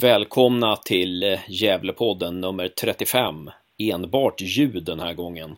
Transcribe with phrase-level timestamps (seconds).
[0.00, 3.50] Välkomna till eh, Gävlepodden nummer 35.
[3.78, 5.56] Enbart ljud den här gången.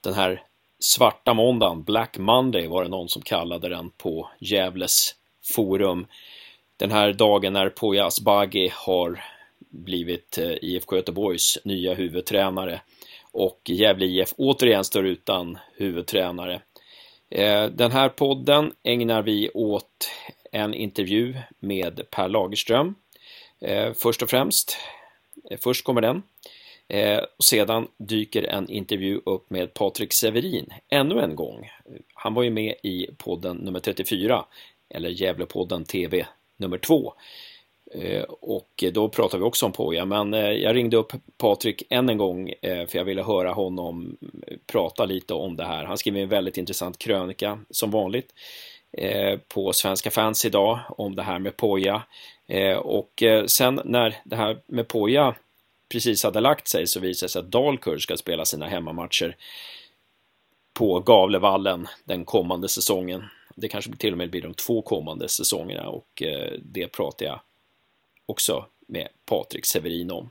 [0.00, 0.42] Den här
[0.78, 5.14] svarta måndagen, Black Monday var det någon som kallade den på Gävles
[5.54, 6.06] forum.
[6.76, 9.24] Den här dagen när Poya Asbaghi har
[9.70, 12.80] blivit eh, IFK Göteborgs nya huvudtränare
[13.32, 16.60] och Gävle IF återigen står utan huvudtränare.
[17.30, 20.10] Eh, den här podden ägnar vi åt
[20.52, 22.94] en intervju med Per Lagerström
[23.60, 24.76] Eh, först och främst,
[25.50, 26.22] eh, först kommer den.
[26.88, 31.70] Eh, och sedan dyker en intervju upp med Patrik Severin ännu en gång.
[32.14, 34.44] Han var ju med i podden nummer 34,
[34.90, 37.14] eller Gävlepodden TV nummer 2.
[37.94, 42.08] Eh, och då pratade vi också om Poja, men eh, jag ringde upp Patrik än
[42.08, 44.16] en gång eh, för jag ville höra honom
[44.66, 45.84] prata lite om det här.
[45.84, 48.34] Han skriver en väldigt intressant krönika som vanligt
[49.48, 52.02] på Svenska fans idag om det här med Poja.
[52.48, 55.34] Eh, och eh, sen när det här med Poja
[55.88, 59.36] precis hade lagt sig så visade det sig att Dalkurd ska spela sina hemmamatcher
[60.74, 63.24] på Gavlevallen den kommande säsongen.
[63.56, 67.40] Det kanske till och med blir de två kommande säsongerna och eh, det pratar jag
[68.26, 70.30] också med Patrik Severin om.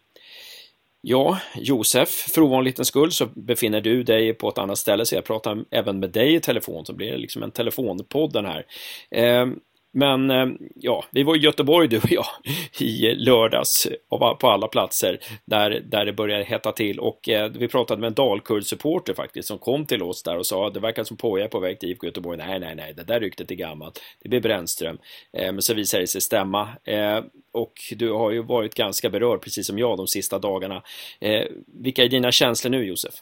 [1.02, 5.26] Ja, Josef, för ovanlighetens skull så befinner du dig på ett annat ställe så jag
[5.26, 8.66] pratar även med dig i telefon så blir det liksom en telefonpodd den här.
[9.98, 12.26] Men eh, ja, vi var i Göteborg du och jag
[12.80, 13.88] i lördags
[14.40, 18.14] på alla platser där, där det började hetta till och eh, vi pratade med en
[18.14, 21.59] Dalkurd-supporter faktiskt som kom till oss där och sa det verkar som Poja är på
[21.59, 22.38] väg till IFK Göteborg.
[22.38, 24.02] Nej, nej, nej, det där ryktet är gammalt.
[24.23, 24.98] Det blir Brännström.
[25.34, 27.20] Eh, men så visade det sig stämma eh,
[27.52, 30.81] och du har ju varit ganska berörd precis som jag de sista dagarna.
[31.20, 33.14] Eh, vilka är dina känslor nu Josef?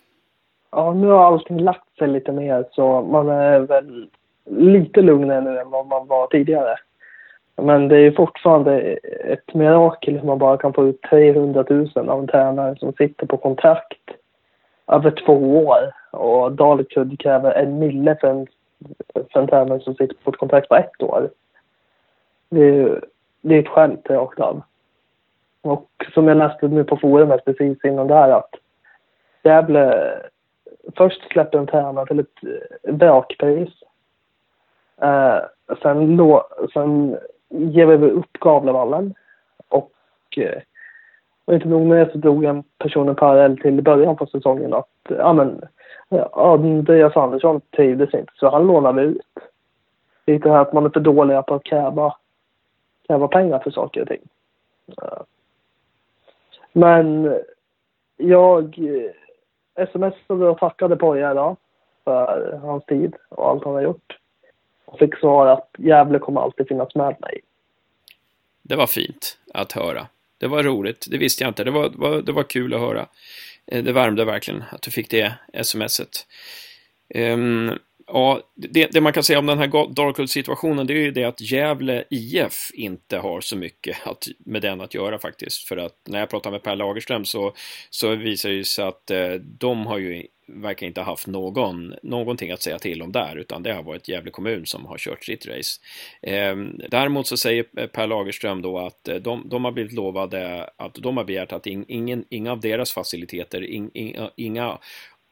[0.71, 4.07] Ja, nu har allting lagt sig lite mer så man är väl
[4.45, 6.75] lite lugnare nu än vad man var tidigare.
[7.55, 8.79] Men det är fortfarande
[9.23, 13.25] ett mirakel hur man bara kan få ut 300 000 av en tränare som sitter
[13.25, 14.01] på kontrakt
[14.87, 15.93] över två år.
[16.11, 18.47] Och Dalkurd kräver en mille för en,
[19.33, 21.29] för en tränare som sitter på ett kontrakt på ett år.
[22.49, 23.01] Det är,
[23.41, 24.61] det är ett skämt rakt av.
[25.61, 28.49] Och som jag läste nu på forumet precis innan det här att
[29.43, 30.13] Gävle
[30.97, 32.39] först släpper en tränare till ett
[32.83, 33.69] vrakpris
[35.01, 35.39] Eh,
[35.81, 37.17] sen, då, sen
[37.49, 39.13] ger vi upp Gavlevallen
[39.67, 39.91] och,
[40.37, 40.61] eh,
[41.45, 44.73] och inte nog med det så drog en person en parallell till början på säsongen
[44.73, 45.61] att ja men
[46.09, 49.21] eh, Andreas Andersson trivdes inte så han lånade ut.
[50.25, 52.15] Lite här att man är för dåliga på att kräva,
[53.07, 54.21] kräva pengar för saker och ting.
[55.01, 55.21] Eh,
[56.73, 57.35] men
[58.17, 58.79] jag
[59.91, 61.55] smsade och tackade Poja idag
[62.03, 64.17] för hans tid och allt han har gjort
[64.95, 67.41] fick svar att Gävle kommer alltid finnas med mig.
[68.61, 70.07] Det var fint att höra.
[70.37, 71.63] Det var roligt, det visste jag inte.
[71.63, 73.05] Det var, var, det var kul att höra.
[73.67, 75.33] Eh, det värmde verkligen att du fick det
[75.63, 76.27] smset.
[77.15, 81.23] Um, ja, det, det, man kan säga om den här Darkhold-situationen det är ju det
[81.23, 85.67] att Gävle IF inte har så mycket att, med den att göra faktiskt.
[85.67, 87.53] För att när jag pratar med Per Lagerström så,
[87.89, 92.51] så visar det sig att eh, de har ju verkar inte ha haft någon, någonting
[92.51, 95.45] att säga till om där, utan det har varit Gävle kommun som har kört sitt
[95.47, 95.81] race.
[96.21, 96.55] Eh,
[96.89, 101.17] däremot så säger Per Lagerström då att eh, de, de har blivit lovade att de
[101.17, 104.77] har begärt att in, ingen, inga av deras faciliteter, in, in, eh, inga,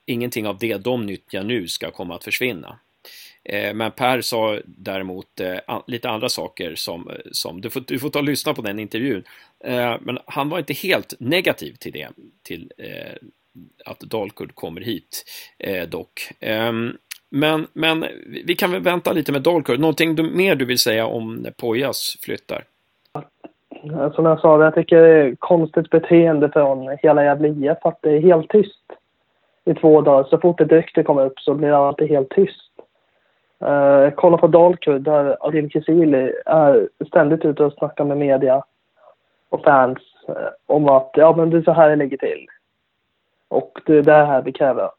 [0.06, 2.80] ingenting av det de nyttjar nu ska komma att försvinna.
[3.46, 8.00] Eh, men Per sa däremot eh, lite andra saker som, eh, som du, får, du
[8.00, 9.24] får ta och lyssna på den intervjun.
[9.64, 12.10] Eh, men han var inte helt negativ till det,
[12.44, 12.72] till
[13.86, 15.24] att Dalkurd kommer hit
[15.60, 16.32] eh, dock.
[16.70, 16.98] Um,
[17.30, 18.06] men, men
[18.46, 19.80] vi kan väl vänta lite med Dalkurd.
[19.80, 22.64] Någonting du, mer du vill säga om när Pojas flyttar?
[23.84, 28.00] Alltså, som jag sa, jag tycker det är konstigt beteende från hela Gävle IF att
[28.02, 28.84] det är helt tyst
[29.66, 30.24] i två dagar.
[30.24, 32.72] Så fort ett rykte kommer upp så blir det alltid helt tyst.
[33.62, 38.64] Eh, uh, kolla på Dalkurd där Adil Kisili är ständigt ute och snackar med media
[39.50, 39.98] och fans
[40.30, 42.48] uh, om att ja men det är så här det ligger till.
[43.54, 44.90] Och det är det här vi kräver.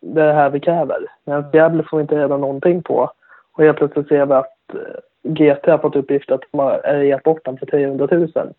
[0.00, 1.06] Det är det här vi kräver.
[1.24, 3.10] Men Gävle får vi inte reda någonting på.
[3.52, 7.22] Och helt plötsligt ser vi att eh, GT har fått uppgift att de har gett
[7.22, 8.52] bort den för 300 000.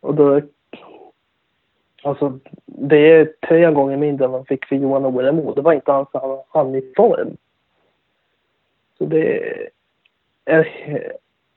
[0.00, 0.40] Och då...
[2.02, 5.54] Alltså, det är tre gånger mindre än de fick för Johan Oremo.
[5.54, 7.36] Det var inte alls han, han i form.
[8.98, 9.52] Så det
[10.44, 10.58] är...
[10.58, 11.10] Eh,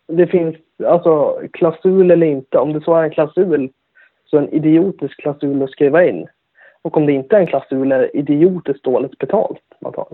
[0.08, 0.56] det finns,
[0.86, 3.70] alltså klausul eller inte, om det så är en klausul
[4.26, 6.28] så en idiotisk klausul att skriva in.
[6.86, 10.08] Och om det inte är en klausul är det idiotiskt dåligt betalt man tar.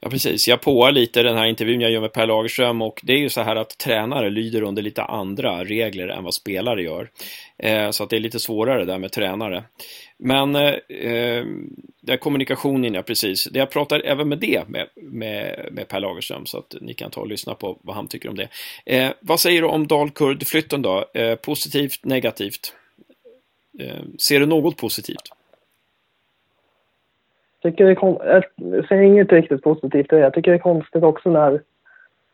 [0.00, 0.48] Ja, precis.
[0.48, 3.28] Jag påar lite den här intervjun jag gör med Per Lagerström och det är ju
[3.28, 7.10] så här att tränare lyder under lite andra regler än vad spelare gör.
[7.58, 9.64] Eh, så att det är lite svårare där med tränare.
[10.18, 11.44] Men eh,
[12.02, 13.48] där kommunikationen, ja precis.
[13.52, 17.20] Jag pratar även med det med, med, med Per Lagerström så att ni kan ta
[17.20, 18.48] och lyssna på vad han tycker om det.
[18.86, 21.04] Eh, vad säger du om Dalkurd-flytten då?
[21.14, 22.74] Eh, positivt, negativt?
[23.80, 25.34] Eh, ser du något positivt?
[27.64, 30.22] tycker det är jag ser inget riktigt positivt i det.
[30.22, 31.60] Jag tycker det är konstigt också när,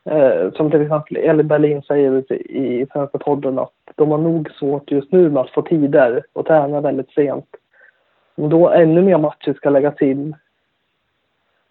[0.05, 4.91] eh, som till exempel Elin Berlin säger i, Svenska podden, att de har nog svårt
[4.91, 7.47] just nu med att få tider och träna väldigt sent.
[8.35, 10.37] Och då ännu mer matcher ska läggas in.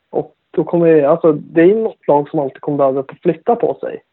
[0.10, 3.78] Och då kommer det, alltså det är något lag som alltid kommer behöva flytta på
[3.82, 4.04] sig.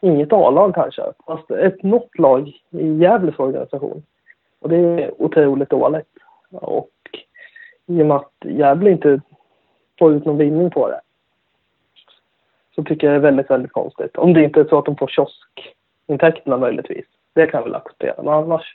[0.00, 4.02] Inget A-lag kanske, fast ett något lag i Gävles organisation.
[4.64, 6.08] Och det är otroligt dåligt.
[6.50, 6.90] Och
[7.86, 9.20] i och med att Gävle inte
[9.98, 11.00] får ut någon vinning på det.
[12.74, 14.16] Så tycker jag det är väldigt, väldigt konstigt.
[14.16, 17.06] Om det inte är så att de får kioskintäkterna möjligtvis.
[17.32, 18.14] Det kan jag väl acceptera.
[18.16, 18.74] Men annars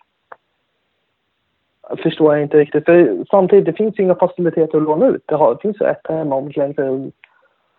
[2.04, 2.86] förstår jag inte riktigt.
[2.86, 5.24] För samtidigt, det finns ju inga faciliteter att låna ut.
[5.26, 7.12] Det, har, det finns ju ett hemmaomklädningsrum.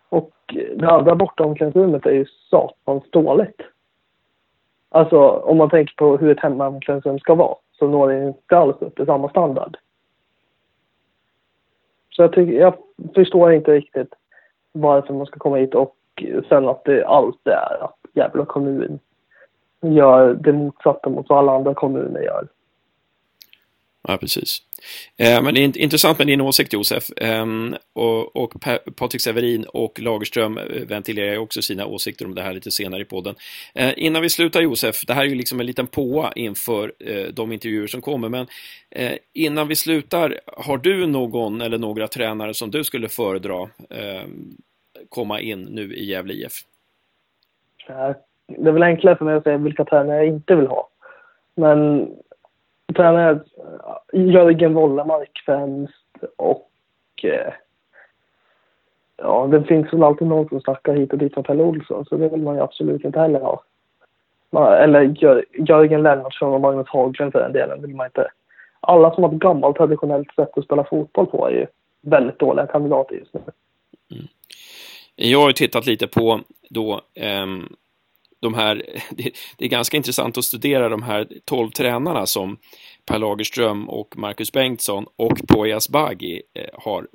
[0.09, 0.31] Och
[0.75, 3.61] det andra borta omklädningsrummet är ju satans dåligt.
[4.89, 8.75] Alltså om man tänker på hur ett hemmaomklädningsrum ska vara så når det inte alls
[8.79, 9.77] upp till samma standard.
[12.09, 12.73] Så jag, tycker, jag
[13.15, 14.13] förstår inte riktigt
[14.71, 15.95] varför man ska komma hit och
[16.49, 18.99] sen att det allt är att jävla kommun
[19.81, 22.47] gör det motsatta mot vad alla andra kommuner gör.
[24.07, 24.57] Ja, precis.
[25.17, 27.09] Eh, men det är intressant med din åsikt Josef.
[27.17, 27.45] Eh,
[27.93, 28.53] och, och
[28.95, 33.01] Patrik Severin och Lagerström eh, ventilerar ventilerar också sina åsikter om det här lite senare
[33.01, 33.35] i podden.
[33.75, 37.33] Eh, innan vi slutar Josef, det här är ju liksom en liten påa inför eh,
[37.33, 38.47] de intervjuer som kommer, men
[38.91, 44.57] eh, innan vi slutar, har du någon eller några tränare som du skulle föredra ehm,
[45.09, 46.53] komma in nu i Gävle IF?
[48.47, 50.89] Det är väl enklare för mig att säga vilka tränare jag inte vill ha.
[51.55, 52.09] Men
[52.93, 53.31] tränare
[54.13, 55.93] eh, Jörgen Wollemark främst
[56.35, 56.69] och
[57.23, 57.53] eh,
[59.17, 62.17] ja, det finns väl alltid någon som snackar hit och dit om Pelle Olsson så
[62.17, 63.63] det vill man ju absolut inte heller ha.
[64.75, 68.27] eller Jör, Jörgen Lennartsson och Magnus Haglund för den delen vill man inte.
[68.79, 71.65] Alla som har ett gammalt traditionellt sätt att spela fotboll på är ju
[72.01, 73.39] väldigt dåliga kandidater just nu.
[74.11, 74.27] Mm.
[75.15, 76.39] Jag har ju tittat lite på
[76.69, 77.01] då
[77.43, 77.75] um
[78.41, 78.75] de här,
[79.09, 82.57] det, det, är ganska intressant att studera de här tolv tränarna som
[83.05, 87.07] Per Lagerström och Marcus Bengtsson och Poyas Bagi eh, har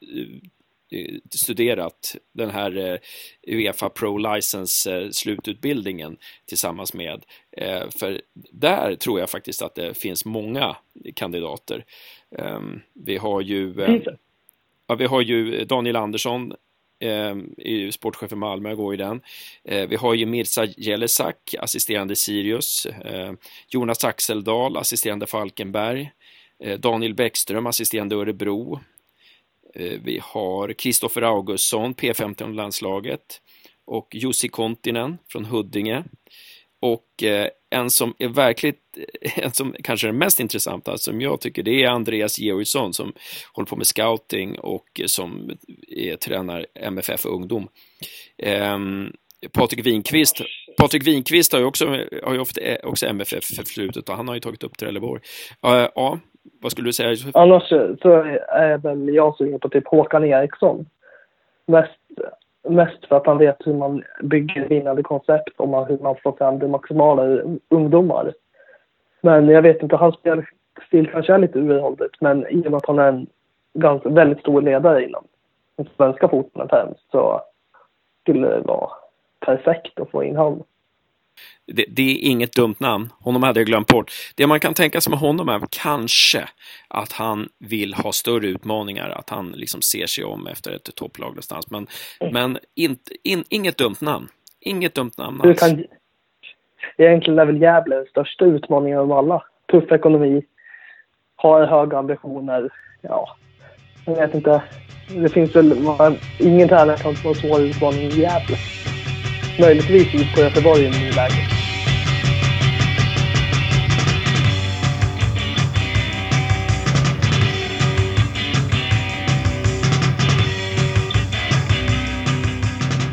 [0.00, 3.00] eh, studerat den här
[3.46, 6.16] Uefa Pro License slututbildningen
[6.46, 7.24] tillsammans med.
[7.98, 8.20] För
[8.52, 10.76] där tror jag faktiskt att det finns många
[11.14, 11.84] kandidater.
[12.38, 13.74] Ehm, vi har ju,
[14.86, 16.52] ja, vi har ju Daniel Andersson
[17.00, 19.20] eh, är sportchef för Malmö, går i den.
[19.64, 23.32] Eh, vi har ju Mirza Jelesak, assisterande Sirius, eh,
[23.68, 26.10] Jonas Axeldal, assisterande Falkenberg,
[26.64, 28.80] eh, Daniel Bäckström, assisterande Örebro.
[29.74, 33.40] Eh, vi har Kristoffer Augustsson, P15-landslaget
[33.84, 36.04] och Jussi Kontinen från Huddinge.
[36.80, 38.80] Och eh, en som är verkligt,
[39.36, 43.12] en som kanske är den mest intressanta, som jag tycker, det är Andreas Georgsson som
[43.52, 45.50] håller på med scouting och som
[45.88, 47.68] är, tränar MFF Ungdom.
[48.38, 48.78] Eh,
[49.52, 50.42] Patrik Winqvist,
[50.78, 51.86] Patrik Winqvist har ju också,
[52.22, 55.22] har ju ofta, också MFF förflutet och han har ju tagit upp Trelleborg.
[55.66, 56.18] Uh, ja,
[56.60, 57.16] vad skulle du säga?
[57.34, 57.68] Annars
[58.02, 58.12] så
[58.48, 60.86] är väl jag sugen på typ Håkan Eriksson.
[61.66, 61.98] Mest
[62.62, 66.58] Mest för att han vet hur man bygger vinnande koncept och hur man får fram
[66.58, 68.32] det maximala ungdomar.
[69.20, 72.86] Men jag vet inte, hans spelstil kanske är lite uråldrigt men i och med att
[72.86, 73.26] han är en
[73.74, 75.24] ganska, väldigt stor ledare inom
[75.76, 77.40] den svenska fotbollen främst så
[78.22, 78.90] skulle det vara
[79.40, 80.64] perfekt att få in honom
[81.68, 83.12] det, det, är inget dumt namn.
[83.20, 84.12] Honom hade jag glömt bort.
[84.36, 86.48] Det man kan tänka sig med honom är kanske
[86.88, 91.28] att han vill ha större utmaningar, att han liksom ser sig om efter ett topplag
[91.28, 91.70] någonstans.
[91.70, 91.86] Men,
[92.20, 92.32] mm.
[92.32, 94.28] men inte, in, inget dumt namn.
[94.60, 95.60] Inget dumt namn alls.
[95.60, 95.84] Kan,
[96.96, 99.42] egentligen är väl Gävle den största utmaningen av alla.
[99.70, 100.42] Tuff ekonomi,
[101.36, 102.70] har höga ambitioner.
[103.02, 103.36] Ja,
[104.06, 104.62] jag vet inte.
[105.08, 105.72] Det finns väl
[106.38, 108.56] ingen tränare som få en svår utmaning i Gävle.
[109.60, 111.57] Möjligtvis på Göteborg i nuläget.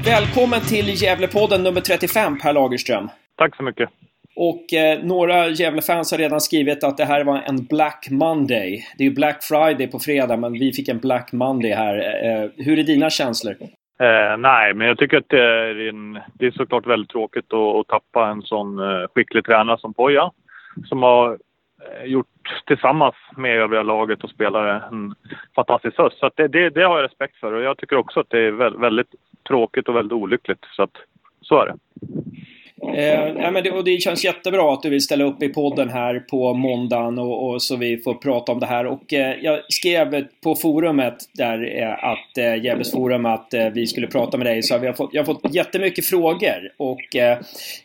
[0.06, 3.10] Välkommen till Gävlepodden nummer 35, Per Lagerström.
[3.38, 3.90] Tack så mycket.
[4.36, 8.86] Och eh, några Gävlefans har redan skrivit att det här var en Black Monday.
[8.98, 11.96] Det är ju Black Friday på fredag, men vi fick en Black Monday här.
[11.98, 13.56] Eh, hur är dina känslor?
[14.00, 17.76] Eh, nej, men jag tycker att det är, en, det är såklart väldigt tråkigt att,
[17.76, 20.32] att tappa en sån eh, skicklig tränare som Poja.
[20.86, 21.38] Som har
[21.86, 22.28] Eh, gjort
[22.68, 25.16] tillsammans med övriga laget och spelare en
[25.56, 26.18] fantastisk höst.
[26.20, 28.80] Så det, det, det, har jag respekt för och jag tycker också att det är
[28.80, 29.16] väldigt,
[29.48, 30.66] tråkigt och väldigt olyckligt.
[30.76, 30.98] Så att,
[31.42, 31.76] så är det.
[32.94, 36.20] Eh, men det, och det känns jättebra att du vill ställa upp i podden här
[36.20, 38.86] på måndagen och, och så vi får prata om det här.
[38.86, 43.88] Och eh, jag skrev på forumet där eh, att eh, Gävles forum att eh, vi
[43.88, 44.64] skulle prata med dig.
[44.64, 47.38] Så vi har fått, jag har fått jättemycket frågor och eh,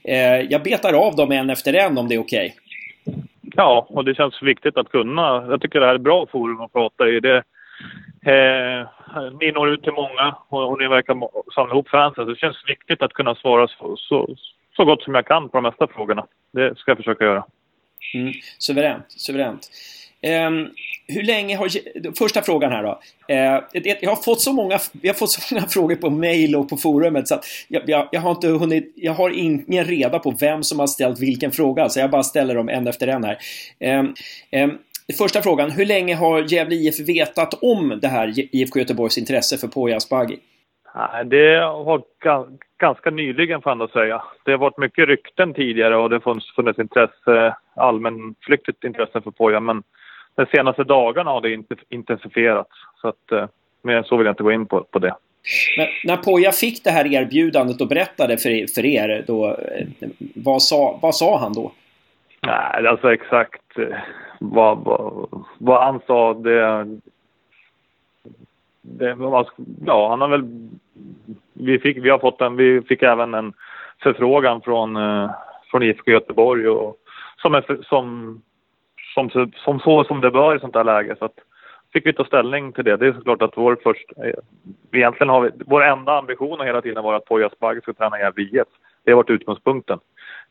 [0.05, 2.47] eh, jag betar av dem en efter en om det är okej.
[2.47, 2.70] Okay.
[3.57, 5.47] Ja, och det känns viktigt att kunna.
[5.51, 7.21] Jag tycker det här är ett bra forum att prata i.
[7.21, 7.37] Det,
[8.27, 8.87] eh,
[9.41, 11.15] ni når ut till många och, och ni verkar
[11.55, 12.25] samla ihop fansen.
[12.25, 14.37] Så det känns viktigt att kunna svara så, så,
[14.77, 16.27] så gott som jag kan på de mesta frågorna.
[16.53, 17.45] Det ska jag försöka göra.
[18.15, 19.71] Mm, suveränt, suveränt.
[20.23, 20.69] Ehm,
[21.07, 21.69] hur länge har...
[22.19, 23.01] Första frågan här då.
[23.31, 26.69] Uh, jag, har fått så många, jag har fått så många frågor på mail och
[26.69, 28.93] på forumet så att jag, jag, jag, har inte hunnit...
[28.97, 32.55] Jag har ingen reda på vem som har ställt vilken fråga så jag bara ställer
[32.55, 33.39] dem en efter en här.
[33.81, 34.15] Ehm,
[35.19, 35.71] första frågan.
[35.71, 40.39] Hur länge har Gävle IF vetat om det här IFK Göteborgs intresse för Poya Asbaghi?
[41.25, 42.03] Det har
[42.81, 44.23] ganska nyligen får jag säga.
[44.45, 49.61] Det har varit mycket rykten tidigare och det har funnits intresse, allmänflyktigt intresse för Poja
[49.61, 49.83] men
[50.35, 52.71] de senaste dagarna har det intensifierats.
[53.01, 53.47] Så att, eh,
[53.83, 55.15] men så vill jag inte gå in på, på det.
[55.77, 60.63] Men när Poja fick det här erbjudandet och berättade för för er då, eh, vad
[60.63, 61.73] sa, vad sa han då?
[62.41, 63.99] Nej, alltså exakt eh,
[64.41, 66.87] vad, vad, vad han sa, det,
[68.81, 69.17] det,
[69.87, 70.71] ja, han har väl...
[71.53, 73.53] Vi, fick, vi har fått en, vi fick även en
[74.03, 74.99] förfrågan från,
[75.71, 76.97] från IFK Göteborg och,
[77.37, 78.43] som, är, som,
[79.15, 81.17] som, som så som det bör i sånt här läge.
[81.19, 81.35] Så att,
[81.93, 82.97] fick vi ta ställning till det.
[82.97, 84.33] Det är såklart att vår först, eh,
[84.93, 88.21] egentligen har vi, vår enda ambition har hela tiden varit att Poya Asbaghi ska träna
[88.21, 88.69] i IF.
[89.05, 89.99] Det har varit utgångspunkten.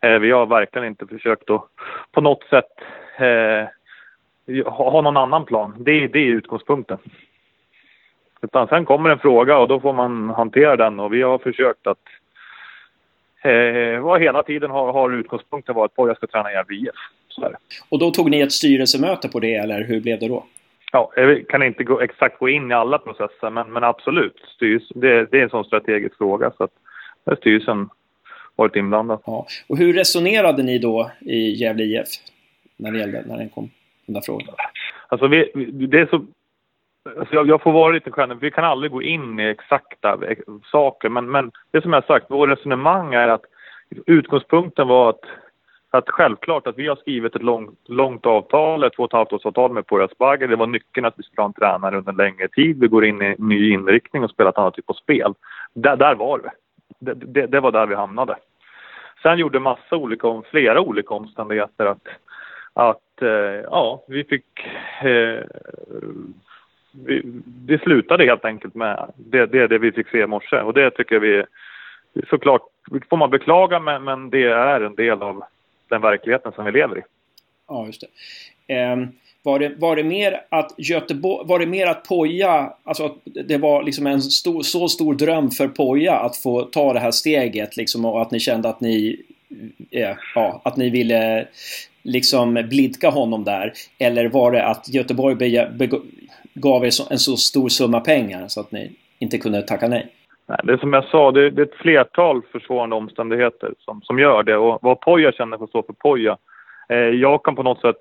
[0.02, 1.66] Eh, vi har verkligen inte försökt att
[2.12, 2.72] på något sätt
[3.18, 3.68] eh,
[4.66, 5.76] ha någon annan plan.
[5.78, 6.98] Det, det är utgångspunkten.
[8.42, 11.88] Utan sen kommer en fråga och då får man hantera den och vi har försökt
[11.88, 11.98] att
[13.42, 16.96] eh, hela tiden har, har utgångspunkten varit att Poya ska träna i Gävle IF.
[17.90, 20.46] Och då tog ni ett styrelsemöte på det eller hur blev det då?
[20.92, 24.90] Ja, jag kan inte gå, exakt gå in i alla processer men, men absolut, styrs,
[24.96, 26.72] det, det är en sån strategisk fråga så att
[27.24, 27.90] där styrelsen
[28.56, 29.20] varit inblandad.
[29.26, 29.48] Ja.
[29.68, 32.08] Och hur resonerade ni då i Gävle IF
[32.78, 33.70] när det gällde, när den kom,
[34.06, 34.56] den där frågan?
[35.08, 36.26] Alltså vi, det är så
[37.20, 38.44] Alltså jag, jag, får vara lite generös.
[38.44, 40.20] Vi kan aldrig gå in i exakta
[40.72, 43.42] saker, men, men det som jag sagt, vårt resonemang är att
[44.06, 45.22] utgångspunkten var att,
[45.90, 49.34] att självklart att vi har skrivit ett långt, långt avtal, ett två och ett halvt
[49.34, 50.48] års avtal med Poya Asbaghi.
[50.48, 52.80] Det var nyckeln att vi skulle ha en tränare under en längre tid.
[52.80, 55.34] Vi går in i en ny inriktning och spelar ett annat typ av spel.
[55.74, 56.52] Där, där var det.
[57.00, 57.48] Det, det.
[57.48, 58.36] det var där vi hamnade.
[59.24, 62.08] Sen gjorde massa olika, flera olika omständigheter att,
[62.74, 64.66] att eh, ja, vi fick
[65.02, 65.44] eh,
[67.06, 70.74] vi, det slutade helt enkelt med det, det, det vi fick se i morse och
[70.74, 71.44] det tycker vi
[72.30, 72.62] såklart
[73.10, 75.44] får man beklaga men, men det är en del av
[75.90, 77.02] den verkligheten som vi lever i.
[77.68, 78.04] Ja, just
[78.68, 78.92] det.
[78.94, 79.12] Um,
[79.44, 83.58] var det, var det mer att Göteborg, var det mer att Poja, alltså att det
[83.58, 87.78] var liksom en stor, så stor dröm för Poja att få ta det här steget
[87.78, 89.22] liksom och att ni kände att ni,
[89.92, 91.48] eh, ja, att ni ville
[92.04, 93.74] liksom blidka honom där?
[93.98, 95.68] Eller var det att Göteborg
[96.54, 100.08] gav er en så stor summa pengar så att ni inte kunde tacka nej?
[100.50, 104.20] Nej, det är som jag sa, det, det är ett flertal försvårande omständigheter som, som
[104.20, 104.58] gör det.
[104.58, 106.38] Och vad Poja känner för stå för Poja.
[106.90, 107.98] Eh, jag kan på något sätt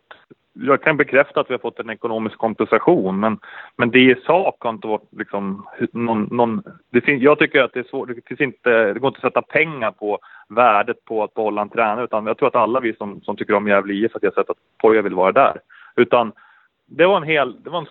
[0.52, 3.38] jag kan bekräfta att vi har fått en ekonomisk kompensation, men,
[3.76, 6.28] men det i sak har inte varit liksom någon...
[6.30, 9.18] någon det finns, jag tycker att det är svårt, det, finns inte, det går inte
[9.26, 12.80] att sätta pengar på värdet på att behålla en tränare, utan jag tror att alla
[12.80, 15.60] vi som, som tycker om Gävle IF, att jag sett att Poja vill vara där.
[15.96, 16.32] Utan
[16.86, 17.86] det var en hel, det var en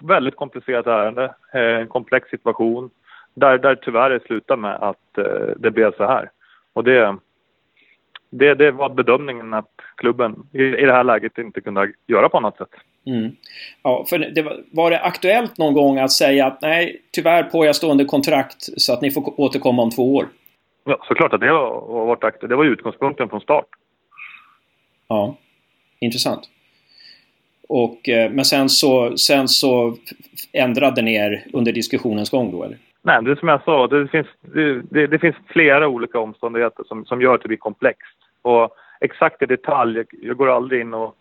[0.00, 2.90] väldigt komplicerat ärende, eh, en komplex situation
[3.38, 6.30] där, där tyvärr det slutade med att eh, det blev så här.
[6.72, 7.16] Och det,
[8.30, 12.36] det, det var bedömningen att klubben i, i det här läget inte kunde göra på
[12.36, 12.74] annat sätt.
[13.06, 13.30] Mm.
[13.82, 17.64] Ja, för det var, var, det aktuellt någon gång att säga att nej, tyvärr på
[17.64, 20.28] jag stående kontrakt så att ni får återkomma om två år?
[20.84, 22.50] Ja, såklart att det har varit aktuellt.
[22.50, 23.66] Det var utgångspunkten från start.
[25.08, 25.36] Ja,
[26.00, 26.40] intressant.
[27.68, 29.96] Och, eh, men sen så, sen så
[30.52, 32.78] ändrade ni er under diskussionens gång då eller?
[33.08, 34.26] Nej, det är som jag sa, det finns,
[34.90, 38.18] det, det, finns flera olika omständigheter som, som gör att det blir komplext.
[38.42, 41.16] Och exakt i detalj, jag går aldrig in och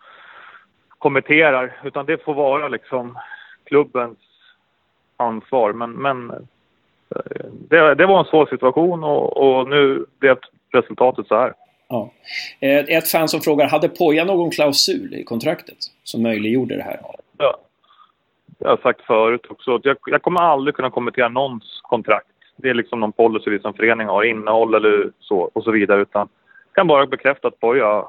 [0.97, 3.17] kommenterar, utan det får vara liksom
[3.63, 4.17] klubbens
[5.17, 5.73] ansvar.
[5.73, 6.47] Men, men
[7.69, 10.37] det, det var en svår situation och, och nu blev
[10.73, 11.53] resultatet så här.
[11.89, 12.11] Ja.
[12.59, 16.99] Eh, ett fan som frågar, hade Poja någon klausul i kontraktet som möjliggjorde det här?
[17.37, 17.57] Ja.
[18.59, 22.27] Jag har sagt förut också jag, jag kommer aldrig kunna kommentera någons kontrakt.
[22.55, 26.01] Det är liksom någon policy vi som förening har, innehåll eller så och så vidare.
[26.01, 26.29] Utan
[26.67, 28.05] jag kan bara bekräfta att Poja,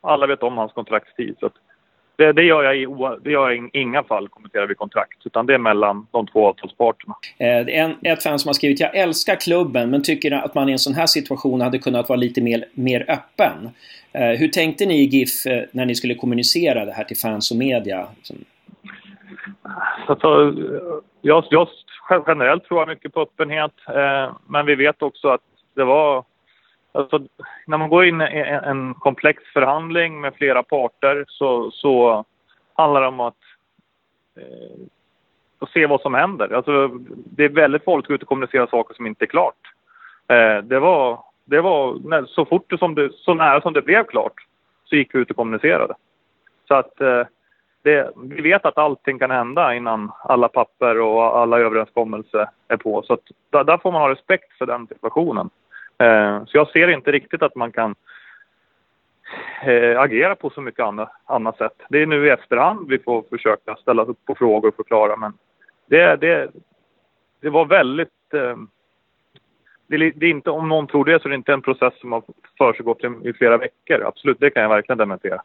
[0.00, 1.36] alla vet om hans kontraktstid.
[1.40, 1.50] Så
[2.16, 2.86] det, det, gör jag i,
[3.22, 6.46] det gör jag i inga fall kommenterar vi kontrakt, utan det är mellan de två
[6.46, 7.14] avtalsparterna.
[7.38, 10.72] Eh, en, ett fan som har skrivit “Jag älskar klubben, men tycker att man i
[10.72, 13.70] en sån här situation hade kunnat vara lite mer, mer öppen”.
[14.12, 17.50] Eh, hur tänkte ni i GIF eh, när ni skulle kommunicera det här till fans
[17.50, 18.06] och media?
[20.06, 20.54] Alltså,
[21.20, 21.68] jag, jag
[22.26, 25.42] generellt tror jag mycket på öppenhet, eh, men vi vet också att
[25.74, 26.24] det var
[26.96, 27.20] Alltså,
[27.66, 32.24] när man går in i en komplex förhandling med flera parter så, så
[32.74, 33.36] handlar det om att,
[34.36, 34.86] eh,
[35.58, 36.54] att se vad som händer.
[36.54, 39.72] Alltså, det är väldigt farligt att gå ut och kommunicera saker som inte är klart.
[40.28, 44.46] Eh, det var, det var så fort som det, så nära som det blev klart
[44.84, 45.94] så gick vi ut och kommunicerade.
[46.68, 47.22] Så att eh,
[47.84, 53.02] det, vi vet att allting kan hända innan alla papper och alla överenskommelser är på.
[53.02, 55.50] Så att, där, där får man ha respekt för den situationen.
[55.98, 57.94] Eh, så jag ser inte riktigt att man kan
[59.64, 61.82] eh, agera på så mycket annat, annat sätt.
[61.88, 65.32] Det är nu i efterhand vi får försöka ställa upp på frågor och förklara men
[65.86, 66.50] det, det,
[67.40, 68.56] det var väldigt eh,
[69.86, 72.22] det är, inte, om någon tror det så är det inte en process som har
[72.58, 74.06] försiggått i, flera veckor.
[74.06, 75.42] Absolut, det kan jag verkligen dementera.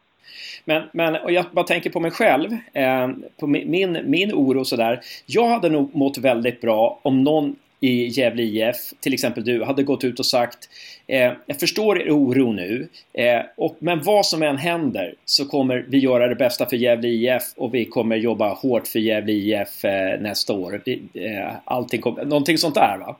[0.64, 3.08] Men, men och jag bara tänker på mig själv, eh,
[3.40, 5.00] på min, min oro sådär.
[5.26, 9.82] Jag hade nog mått väldigt bra om någon i Gävle IF, till exempel du, hade
[9.82, 10.68] gått ut och sagt
[11.06, 15.84] eh, Jag förstår er oro nu, eh, och, men vad som än händer så kommer
[15.88, 19.84] vi göra det bästa för Gävle IF och vi kommer jobba hårt för Gävle IF
[19.84, 20.80] eh, nästa år.
[20.84, 23.16] Vi, eh, allting kom, någonting sånt där va?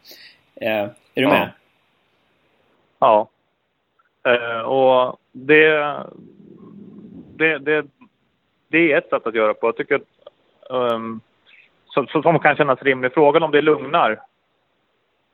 [0.61, 1.53] Eh, är du med?
[2.99, 3.29] Ja.
[4.25, 5.97] Eh, och det,
[7.37, 7.87] det, det,
[8.69, 9.67] det är ett sätt att göra på.
[9.67, 10.03] Jag tycker att
[10.71, 11.21] um,
[11.87, 13.13] som, som kan kännas rimlig.
[13.13, 14.21] Frågan om det lugnar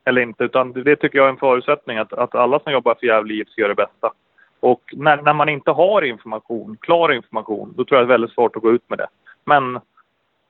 [0.05, 0.43] eller inte.
[0.43, 3.49] Utan det tycker jag är en förutsättning att, att alla som jobbar för Gävle IF
[3.49, 4.11] ska göra det bästa.
[4.59, 8.33] Och när, när man inte har information, klar information, då tror jag det är väldigt
[8.33, 9.07] svårt att gå ut med det.
[9.45, 9.79] Men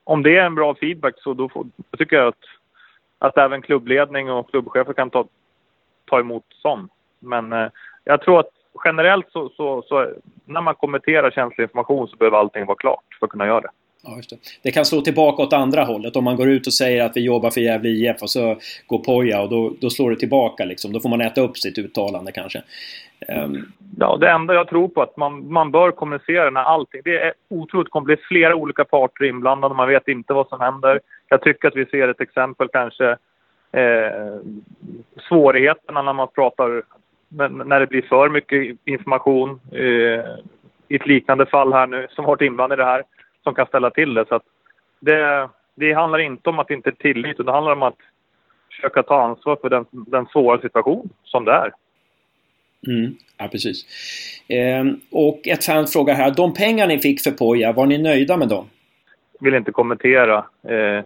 [0.04, 2.44] om det är en bra feedback så då, får, då tycker jag att,
[3.18, 5.28] att även klubbledning och klubbchefer kan ta,
[6.04, 6.92] ta emot sånt.
[7.18, 7.68] Men eh,
[8.04, 8.50] jag tror att
[8.84, 10.12] generellt så, så, så,
[10.44, 13.70] när man kommenterar känslig information så behöver allting vara klart för att kunna göra det.
[14.10, 14.36] Ja, det.
[14.62, 14.70] det.
[14.70, 16.16] kan slå tillbaka åt andra hållet.
[16.16, 18.98] Om man går ut och säger att vi jobbar för Gävle IF och så går
[18.98, 20.92] Poja och då, då slår det tillbaka liksom.
[20.92, 22.62] Då får man äta upp sitt uttalande kanske.
[23.28, 23.72] Um...
[23.98, 27.00] Ja, det enda jag tror på är att man, man bör kommunicera när allting...
[27.04, 28.28] Det är otroligt komplicerat.
[28.28, 29.74] Flera olika parter inblandade.
[29.74, 31.00] Man vet inte vad som händer.
[31.28, 33.10] Jag tycker att vi ser ett exempel kanske
[33.72, 34.36] eh,
[35.28, 36.82] svårigheterna när man pratar
[37.64, 39.60] när det blir för mycket information.
[39.72, 40.24] Eh,
[40.88, 43.02] I ett liknande fall här nu som varit inblandad i det här
[43.48, 44.24] som kan ställa till det.
[44.28, 44.40] Så
[45.00, 47.96] det, det handlar inte om att det inte är tillit, utan det handlar om att
[48.70, 51.72] försöka ta ansvar för den, den svåra situation som det är.
[52.86, 53.84] Mm, ja, precis.
[54.48, 58.36] Eh, och ett fan frågar här, de pengar ni fick för Poja, var ni nöjda
[58.36, 58.66] med dem?
[59.40, 60.44] Vill inte kommentera.
[60.68, 60.98] Eh,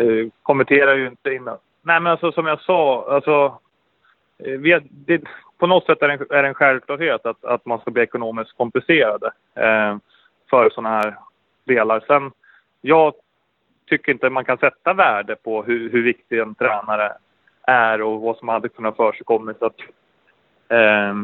[0.00, 1.58] eh, kommenterar ju inte innan.
[1.82, 3.58] Nej, men alltså som jag sa, alltså,
[4.44, 5.22] eh, vi, det,
[5.58, 8.02] på något sätt är det en, är det en självklarhet att, att man ska bli
[8.02, 9.96] ekonomiskt kompenserade eh,
[10.50, 11.14] för sådana här
[11.70, 12.04] spelar.
[12.06, 12.30] Sen,
[12.80, 13.14] jag
[13.88, 17.12] tycker inte man kan sätta värde på hur, hur viktig en tränare
[17.62, 19.58] är och vad som hade kunnat försigkommit.
[19.58, 19.80] Så att,
[20.68, 21.14] eh,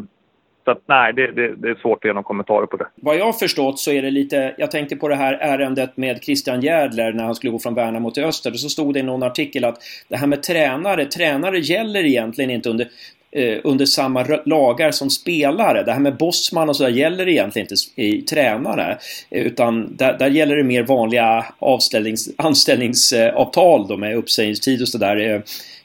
[0.64, 2.86] så att nej, det, det, det, är svårt att ge några kommentarer på det.
[2.94, 6.24] Vad jag har förstått så är det lite, jag tänkte på det här ärendet med
[6.24, 8.52] Christian Järdler när han skulle gå från Värnamo till Öster.
[8.52, 9.78] Så stod det i någon artikel att
[10.08, 12.88] det här med tränare, tränare gäller egentligen inte under
[13.36, 15.82] eh, under samma lagar som spelare.
[15.82, 18.98] Det här med bossman och sådär gäller egentligen inte i tränare.
[19.30, 25.16] Eh, utan där, där gäller det mer vanliga avställnings, anställningsavtal då med uppsägningstid och sådär.
[25.16, 25.40] Eh,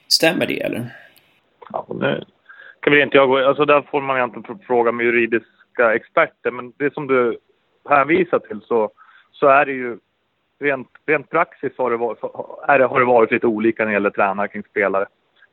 [0.08, 0.86] stämmer det eller?
[1.72, 2.24] Ja, nu
[2.80, 3.38] kan väl inte jag gå...
[3.38, 6.52] Alltså där får man egentligen fråga med juridiska experter.
[6.52, 7.38] Men det som du
[7.90, 8.92] hänvisar till så,
[9.32, 9.98] så är det ju
[10.60, 12.20] rent, rent praxis har det, varit,
[12.68, 15.06] är det, har det varit lite olika när det gäller tränare kring spelare.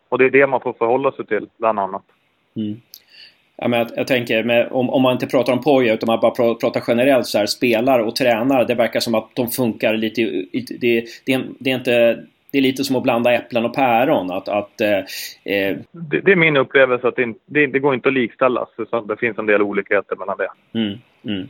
[0.09, 2.03] Och det är det man får förhålla sig till, bland annat.
[2.57, 2.81] Mm.
[3.57, 6.21] Ja, men jag, jag tänker, med, om, om, man inte pratar om Poja utan man
[6.21, 8.65] bara pratar generellt så här, spelare och tränare.
[8.65, 10.23] Det verkar som att de funkar lite...
[10.53, 12.25] Det, det, det är inte...
[12.51, 14.31] Det är lite som att blanda äpplen och päron.
[14.31, 14.99] Att, att, eh,
[15.45, 18.69] eh det, det, är min upplevelse att det, det, det går inte att likställas.
[18.91, 20.79] Så det finns en del olikheter mellan det.
[20.79, 21.49] Mm, mm.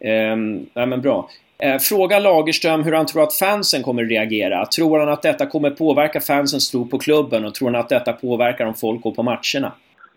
[0.00, 1.28] Eh, ja, men bra.
[1.58, 4.66] Eh, fråga Lagerström hur han tror att fansen kommer att reagera.
[4.66, 8.12] Tror han att detta kommer påverka fansens tro på klubben och tror han att detta
[8.12, 9.72] påverkar om folk går på matcherna?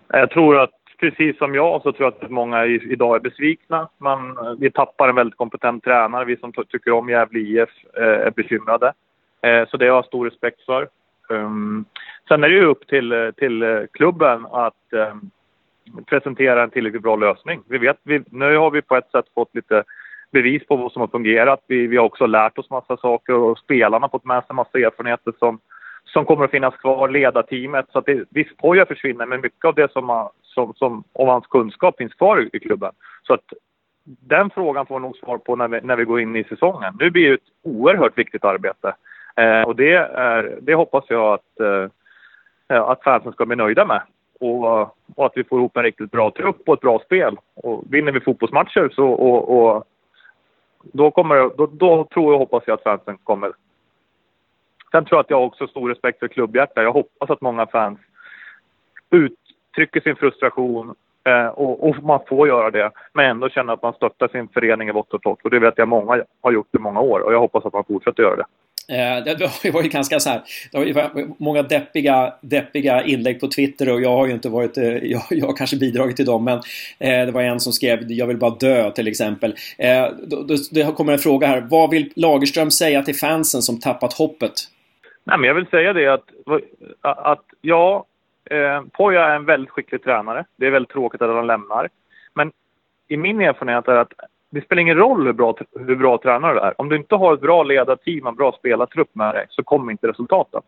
[0.08, 3.90] Jag tror att precis som jag så tror jag att många idag är besvikna.
[3.98, 6.26] Man, vi tappar en väldigt kompetent tränare.
[6.26, 8.94] Vi som tycker om Gävle IF eh, är bekymrade.
[9.42, 10.88] Eh, så det har jag stor respekt för.
[11.30, 11.86] Ehm,
[12.28, 15.32] sen är det ju upp till, till klubben att ehm,
[16.06, 17.62] presentera en tillräckligt bra lösning.
[17.68, 19.84] Vi vet, vi, nu har vi på ett sätt fått lite
[20.32, 21.64] bevis på vad som har fungerat.
[21.68, 24.80] Vi, vi har också lärt oss massa saker och spelarna har fått med sig massa
[24.80, 25.60] erfarenheter som,
[26.06, 27.86] som kommer att finnas kvar, ledarteamet.
[27.92, 31.48] Så att det, visst, Poja försvinner, men mycket av det som, som, som om hans
[31.48, 32.92] kunskap finns kvar i, i klubben.
[33.24, 33.54] Så att
[34.04, 36.94] den frågan får vi nog svar på när vi, när vi går in i säsongen.
[37.00, 38.96] Nu blir det ett oerhört viktigt arbete.
[39.36, 44.02] Eh, och det, är, det hoppas jag att, eh, att fansen ska bli nöjda med.
[44.40, 44.82] Och,
[45.16, 47.38] och, att vi får ihop en riktigt bra trupp och ett bra spel.
[47.56, 49.84] Och vinner vi fotbollsmatcher så, och, och
[50.84, 53.52] då, kommer, då, då tror och hoppas jag att fansen kommer.
[54.92, 56.84] Sen tror jag att jag också har stor respekt för klubbhjärta.
[56.84, 58.00] Jag hoppas att många fans
[59.10, 63.94] uttrycker sin frustration eh, och, och, man får göra det, men ändå känner att man
[63.94, 65.44] stöttar sin förening i vått och torrt.
[65.44, 67.84] Och det vet jag många har gjort i många år och jag hoppas att man
[67.84, 68.46] fortsätter göra det.
[68.90, 69.24] Eh,
[69.64, 73.94] det var ju ganska så här, det var ju många deppiga, deppiga inlägg på Twitter
[73.94, 76.58] och jag har ju inte varit, eh, jag, jag har kanske bidragit till dem men
[77.00, 79.56] eh, det var en som skrev jag vill bara dö till exempel.
[80.28, 84.14] Då, då, det kommer en fråga här, vad vill Lagerström säga till fansen som tappat
[84.14, 84.54] hoppet?
[85.24, 86.30] Nej men jag vill säga det att,
[87.02, 88.06] att ja,
[88.50, 90.46] eh, Poja är en väldigt skicklig tränare.
[90.56, 91.90] Det är väldigt tråkigt att han lämnar.
[92.34, 92.52] Men
[93.08, 94.14] i min erfarenhet är att
[94.50, 96.82] det spelar ingen roll hur bra, hur bra tränare du är.
[96.82, 99.92] Om du inte har ett bra ledarteam och en bra spelartrupp med dig så kommer
[99.92, 100.62] inte resultaten.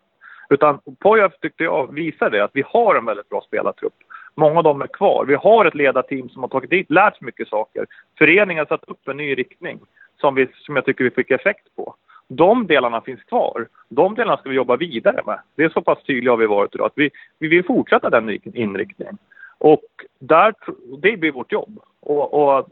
[0.50, 3.94] Utan Pojav tyckte jag visar det, att vi har en väldigt bra spelartrupp.
[4.36, 5.26] Många av dem är kvar.
[5.28, 7.86] Vi har ett ledarteam som har tagit dit, lärt sig mycket saker.
[8.18, 9.80] Föreningen har satt upp en ny riktning
[10.22, 11.96] som, vi, som jag tycker vi fick effekt på.
[12.28, 13.68] De delarna finns kvar.
[13.90, 15.40] De delarna ska vi jobba vidare med.
[15.56, 18.40] Det är så pass tydliga har vi varit idag att vi, vi vill fortsätta den
[18.54, 19.18] inriktningen.
[19.58, 19.84] Och
[20.20, 20.54] där,
[21.02, 21.80] det blir vårt jobb.
[22.00, 22.70] Och, och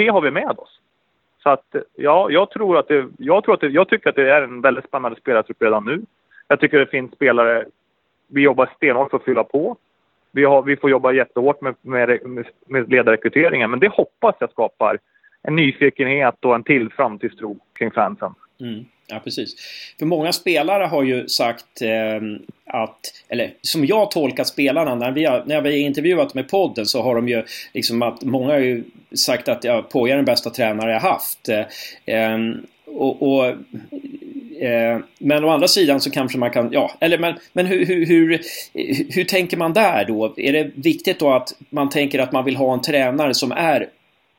[0.00, 0.80] det har vi med oss.
[1.42, 4.30] Så att ja, jag tror att det, jag tror att det, jag tycker att det
[4.30, 6.02] är en väldigt spännande spelartrupp redan nu.
[6.48, 7.64] Jag tycker det finns spelare,
[8.28, 9.76] vi jobbar stenhårt för att fylla på.
[10.32, 12.20] Vi, har, vi får jobba jättehårt med, med,
[12.66, 14.98] med ledarrekryteringen, men det hoppas jag skapar
[15.42, 18.34] en nyfikenhet och en till framtidstro kring fansen.
[18.60, 18.84] Mm.
[19.06, 19.54] Ja, precis.
[19.98, 22.20] För många spelare har ju sagt eh,
[22.66, 26.86] att, eller som jag tolkat spelarna när vi har, när vi har intervjuat med podden
[26.86, 27.44] så har de ju
[27.74, 31.48] liksom att många har ju sagt att ja, Poja är den bästa tränare jag haft.
[31.48, 32.38] Eh,
[32.86, 33.46] och, och
[34.62, 38.06] eh, men å andra sidan så kanske man kan, ja, eller men, men hur, hur,
[38.06, 38.40] hur,
[39.14, 40.34] hur tänker man där då?
[40.36, 43.88] Är det viktigt då att man tänker att man vill ha en tränare som är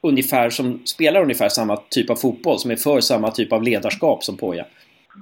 [0.02, 4.24] ungefär som spelar ungefär samma typ av fotboll, som är för samma typ av ledarskap
[4.24, 4.66] som Poja?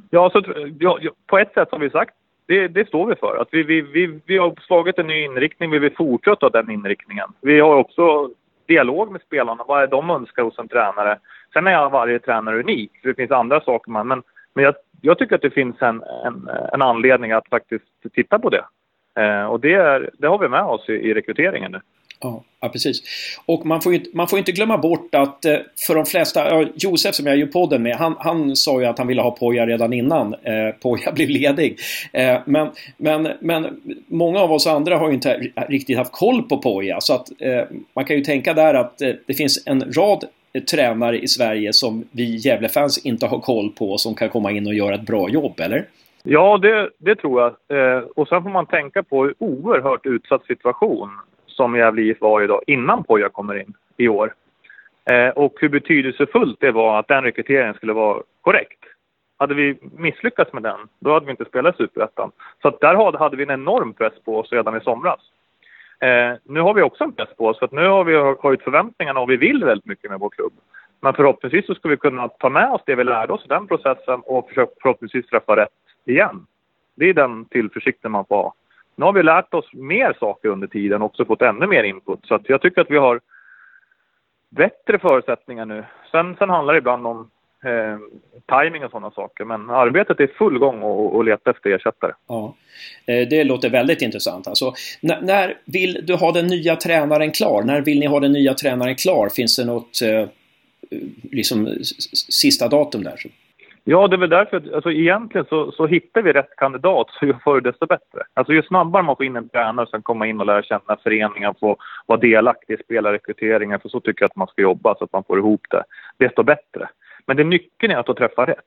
[0.10, 0.44] Ja, så,
[0.80, 2.16] ja, på ett sätt har vi sagt
[2.46, 3.42] det, det, står vi för.
[3.42, 7.28] Att vi, vi, vi, vi har slagit en ny inriktning, vi vill fortsätta den inriktningen.
[7.42, 8.30] Vi har också
[8.68, 11.20] dialog med spelarna, vad är de önskar hos en tränare.
[11.54, 15.36] Sen är varje tränare unik, det finns andra saker man, men, men jag, jag tycker
[15.36, 18.66] att det finns en, en, en anledning att faktiskt titta på det.
[19.22, 21.82] Eh, och det, är, det har vi med oss i, i rekryteringen nu.
[22.22, 23.02] Ja, ja, precis.
[23.46, 27.16] Och man får, ju, man får inte glömma bort att eh, för de flesta, Josef
[27.16, 29.94] som jag gör podden med, han, han sa ju att han ville ha Poja redan
[29.94, 31.80] innan eh, Poja blev ledig.
[32.14, 36.58] Eh, men, men, men många av oss andra har ju inte riktigt haft koll på
[36.58, 37.02] Poja.
[37.02, 40.64] Så att eh, man kan ju tänka där att eh, det finns en rad eh,
[40.64, 44.74] tränare i Sverige som vi Gävlefans inte har koll på som kan komma in och
[44.74, 45.86] göra ett bra jobb, eller?
[46.24, 47.50] Ja, det, det tror jag.
[47.78, 51.10] Eh, och sen får man tänka på hur oerhört utsatt situation
[51.60, 54.34] som Gävle IF var idag innan Poja kommer in i år.
[55.12, 58.80] Eh, och hur betydelsefullt det var att den rekryteringen skulle vara korrekt.
[59.38, 62.32] Hade vi misslyckats med den, då hade vi inte spelat Superettan.
[62.62, 65.20] Så att där hade vi en enorm press på oss redan i somras.
[66.00, 68.64] Eh, nu har vi också en press på oss, för att nu har vi höjt
[68.64, 70.54] förväntningarna och vi vill väldigt mycket med vår klubb.
[71.02, 73.68] Men förhoppningsvis så ska vi kunna ta med oss det vi lärde oss i den
[73.68, 76.46] processen och försöka förhoppningsvis träffa rätt igen.
[76.96, 78.54] Det är den tillförsikten man får ha.
[79.00, 82.20] Nu har vi lärt oss mer saker under tiden och också fått ännu mer input.
[82.24, 83.20] Så jag tycker att vi har
[84.50, 85.86] bättre förutsättningar nu.
[86.12, 87.30] Sen, sen handlar det ibland om
[87.64, 87.98] eh,
[88.58, 89.46] timing och sådana saker.
[89.46, 92.12] Men arbetet är full gång och, och leta efter ersättare.
[92.28, 92.56] Ja,
[93.06, 94.48] eh, det låter väldigt intressant.
[94.48, 97.64] Alltså, när vill du ha den nya tränaren klar?
[97.64, 99.30] När vill ni ha den nya tränaren klar?
[99.30, 100.28] Finns det något eh,
[101.32, 101.76] liksom,
[102.30, 103.20] sista datum där?
[103.92, 107.34] Ja, det är väl därför, alltså egentligen så, så hittar vi rätt kandidat så ju
[107.44, 108.24] förr desto bättre.
[108.34, 111.54] Alltså ju snabbare man får in en tränare som kommer in och lär känna föreningen,
[111.60, 115.14] få vara delaktig i spelarrekryteringen, för så tycker jag att man ska jobba så att
[115.14, 115.84] man får ihop det,
[116.18, 116.90] desto bättre.
[117.26, 118.58] Men det nyckeln är att träffa rätt.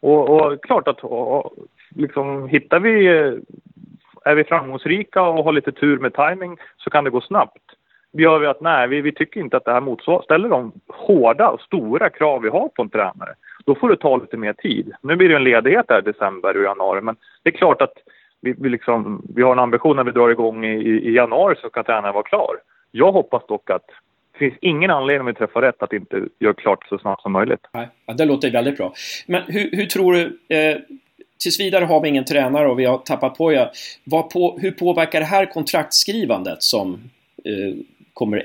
[0.00, 1.52] Och, och klart att och,
[1.90, 3.34] liksom, hittar vi, eh,
[4.24, 7.62] är vi framgångsrika och har lite tur med timing så kan det gå snabbt.
[8.12, 11.60] Gör vi att nej, vi, vi tycker inte att det här motsvarar, de hårda och
[11.60, 14.92] stora krav vi har på en tränare, då får det ta lite mer tid.
[15.02, 17.92] Nu blir det en ledighet där i december och januari, men det är klart att
[18.40, 21.70] vi, vi, liksom, vi har en ambition när vi drar igång i, i januari så
[21.70, 22.56] kan tränaren vara klar.
[22.90, 23.86] Jag hoppas dock att
[24.32, 27.32] det finns ingen anledning om vi träffar rätt att inte göra klart så snabbt som
[27.32, 27.66] möjligt.
[27.72, 28.92] Nej, det låter väldigt bra.
[29.26, 30.76] Men hur, hur tror du, eh,
[31.42, 33.70] tills vidare har vi ingen tränare och vi har tappat Poja.
[34.32, 36.92] På, hur påverkar det här kontraktskrivandet som
[37.44, 37.74] eh,
[38.14, 38.42] kommer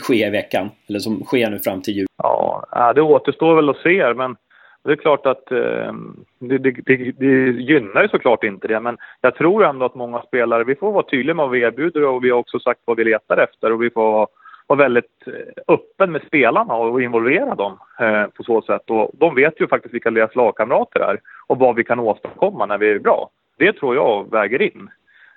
[0.00, 0.70] ske i veckan?
[0.88, 2.06] Eller som sker nu fram till jul?
[2.22, 4.36] Ja, det återstår väl att se, men
[4.84, 8.98] det är klart att ehm, det, det, det, det, gynnar ju såklart inte det, men
[9.20, 12.24] jag tror ändå att många spelare, vi får vara tydliga med vad vi erbjuder och
[12.24, 14.26] vi har också sagt vad vi letar efter och vi får vara,
[14.66, 18.90] vara väldigt eh, öppen med spelarna och involvera dem eh, på så sätt.
[18.90, 22.78] Och de vet ju faktiskt vilka deras lagkamrater är och vad vi kan åstadkomma när
[22.78, 23.30] vi är bra.
[23.58, 24.90] Det tror jag väger in.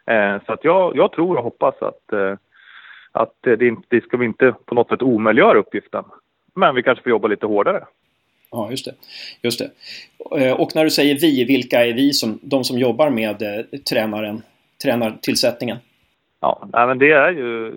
[0.08, 2.34] Eh, så att jag, jag tror och hoppas att, eh,
[3.16, 6.04] att det, det ska vi inte på något sätt omöjliggöra uppgiften.
[6.56, 7.86] Men vi kanske får jobba lite hårdare.
[8.52, 8.96] Ja, just det.
[9.42, 9.70] Just det.
[10.40, 13.80] Eh, och när du säger vi, vilka är vi som, de som jobbar med eh,
[13.90, 14.42] tränaren,
[14.84, 15.78] tränartillsättningen?
[16.40, 17.74] Ja, men det är ju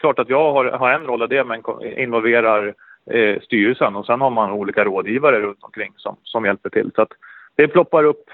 [0.00, 1.62] klart att jag har, har en roll i det, men
[1.98, 2.74] involverar
[3.10, 6.90] eh, styrelsen och sen har man olika rådgivare runt omkring som, som hjälper till.
[6.94, 7.12] Så att
[7.56, 8.30] det ploppar upp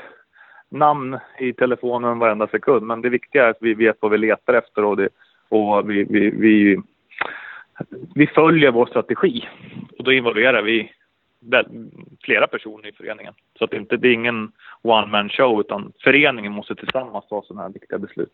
[0.68, 4.55] namn i telefonen varenda sekund, men det viktiga är att vi vet vad vi letar
[4.55, 5.09] efter och, det,
[5.52, 6.76] och vi, vi, vi,
[8.14, 9.48] vi följer vår strategi.
[9.98, 10.90] Och då involverar vi
[12.24, 13.34] flera personer i föreningen.
[13.58, 17.42] Så att det, inte, det är ingen one man show utan föreningen måste tillsammans ta
[17.42, 18.32] sådana här viktiga beslut.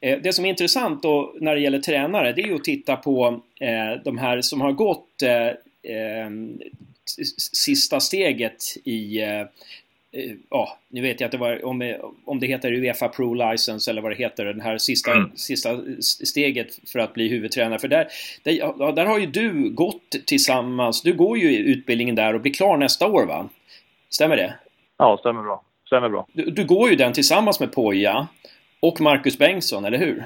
[0.00, 2.96] Eh, det som är intressant då när det gäller tränare det är ju att titta
[2.96, 5.48] på eh, de här som har gått eh,
[5.94, 6.30] eh
[7.52, 9.46] sista steget i Eh,
[10.50, 11.94] ja, nu vet jag inte vad, om,
[12.24, 15.30] om det heter Uefa Pro License eller vad det heter, det här sista, mm.
[15.34, 17.78] sista steget för att bli huvudtränare.
[17.78, 18.06] För där,
[18.42, 22.76] där, där har ju du gått tillsammans, du går ju utbildningen där och blir klar
[22.76, 23.48] nästa år va?
[24.10, 24.54] Stämmer det?
[24.98, 25.62] Ja, stämmer bra.
[25.86, 26.26] Stämmer bra.
[26.32, 28.28] Du, du går ju den tillsammans med Poja
[28.80, 30.24] och Marcus Bengtsson, eller hur?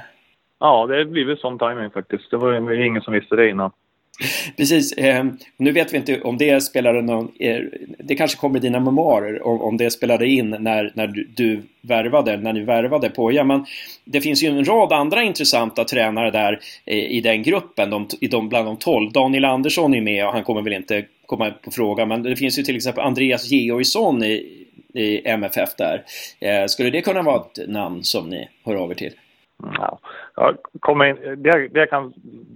[0.61, 2.31] Ja, det har blivit sån timing faktiskt.
[2.31, 3.71] Det var ingen som visste det innan.
[4.57, 4.95] Precis.
[4.97, 7.33] Ehm, nu vet vi inte om det spelade någon...
[7.99, 12.53] Det kanske kommer i dina memoarer om, det spelade in när, när du, värvade, när
[12.53, 13.45] ni värvade Poja.
[13.45, 13.67] Men
[14.05, 18.29] det finns ju en rad andra intressanta tränare där eh, i den gruppen, de, i
[18.29, 19.13] de, bland de tolv.
[19.13, 22.07] Daniel Andersson är med och han kommer väl inte komma på fråga.
[22.07, 26.05] Men det finns ju till exempel Andreas Georgsson i, i MFF där.
[26.41, 29.13] Eh, skulle det kunna vara ett namn som ni hör av er till?
[29.63, 29.99] Ja,
[30.37, 32.13] jag kommer in, det, det jag kan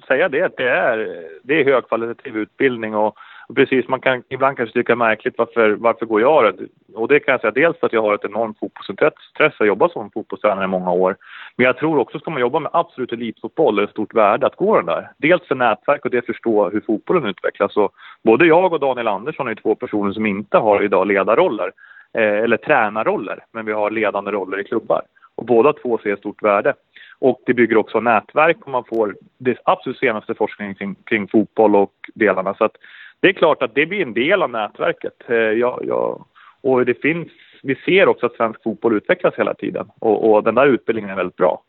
[0.06, 3.16] säga det är att det är, det är högkvalitativ utbildning och,
[3.48, 6.66] och precis, man kan ibland kanske tycka märkligt varför, varför går jag det?
[6.94, 9.92] Och det kan jag säga dels för att jag har ett enormt fotbollsintresse och jobbat
[9.92, 11.16] som fotbollstränare i många år.
[11.56, 14.46] Men jag tror också, ska man jobba med absolut elitfotboll, är det ett stort värde
[14.46, 15.10] att gå den där.
[15.16, 17.76] Dels för nätverk och det förstå hur fotbollen utvecklas.
[17.76, 21.72] Och både jag och Daniel Andersson är två personer som inte har idag ledarroller,
[22.12, 25.02] eh, eller tränarroller, men vi har ledande roller i klubbar.
[25.38, 26.74] Och båda två ser ett stort värde.
[27.20, 31.76] Och det bygger också nätverk och man får det absolut senaste forskningen kring, kring fotboll
[31.76, 32.54] och delarna.
[32.54, 32.76] Så att
[33.20, 35.14] det är klart att det blir en del av nätverket.
[35.26, 36.24] Eh, jag, jag,
[36.60, 37.28] och det finns,
[37.62, 41.16] vi ser också att svensk fotboll utvecklas hela tiden och, och den där utbildningen är
[41.16, 41.62] väldigt bra.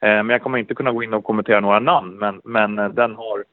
[0.00, 2.88] Eh, men jag kommer inte kunna gå in och kommentera några namn, men, men eh,
[2.88, 3.44] den har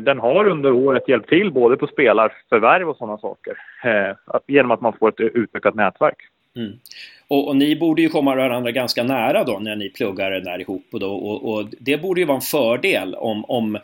[0.00, 3.56] den har under året hjälpt till både på spelarförvärv och sådana saker
[4.46, 6.16] genom att man får ett utökat nätverk.
[6.56, 6.78] Mm.
[7.28, 10.86] Och, och, ni borde ju komma varandra ganska nära då när ni pluggar där ihop
[10.92, 13.78] och, då, och, och det borde ju vara en fördel om, om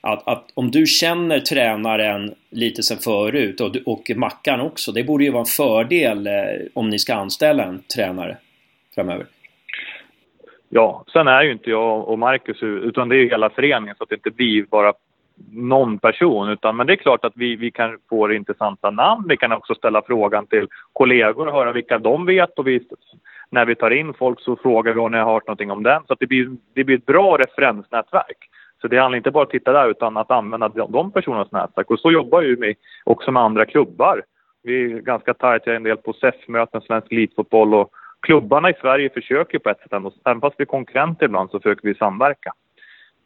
[0.00, 5.24] att, att, om du känner tränaren lite sen förut och, och Mackan också, det borde
[5.24, 6.32] ju vara en fördel eh,
[6.74, 8.36] om ni ska anställa en tränare
[8.94, 9.26] framöver.
[10.68, 14.02] Ja, sen är ju inte jag och Marcus utan det är ju hela föreningen så
[14.02, 14.92] att det inte blir bara
[15.50, 16.48] någon person.
[16.48, 19.24] Utan, men det är klart att vi, vi kan få intressanta namn.
[19.28, 22.58] Vi kan också ställa frågan till kollegor och höra vilka de vet.
[22.58, 22.88] Och vi,
[23.50, 26.02] när vi tar in folk så frågar vi om ni har hört någonting om den.
[26.06, 28.50] Så att det, blir, det blir ett bra referensnätverk.
[28.80, 31.90] Så det handlar inte bara om att titta där utan att använda de personernas nätverk.
[31.90, 34.22] Och så jobbar vi också med andra klubbar.
[34.62, 39.58] Vi är ganska tajta en del på SEF-möten, Svensk Elitfotboll och klubbarna i Sverige försöker
[39.58, 42.52] på ett sätt ändå, även fast vi är konkurrenter ibland så försöker vi samverka.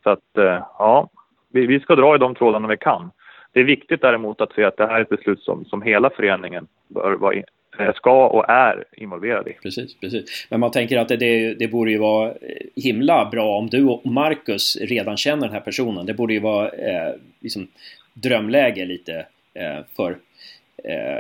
[0.03, 1.09] Så att, eh, ja,
[1.53, 3.11] vi, vi ska dra i de trådarna vi kan.
[3.53, 6.11] Det är viktigt däremot att se att det här är ett beslut som, som hela
[6.11, 7.45] föreningen bör vara in,
[7.79, 9.53] eh, ska och är involverad i.
[9.63, 10.47] Precis, precis.
[10.51, 12.37] Men man tänker att det, det, det borde ju vara eh,
[12.77, 16.07] himla bra om du och Marcus redan känner den här personen.
[16.07, 17.69] Det borde ju vara eh, liksom
[18.15, 20.17] drömläge lite eh, för,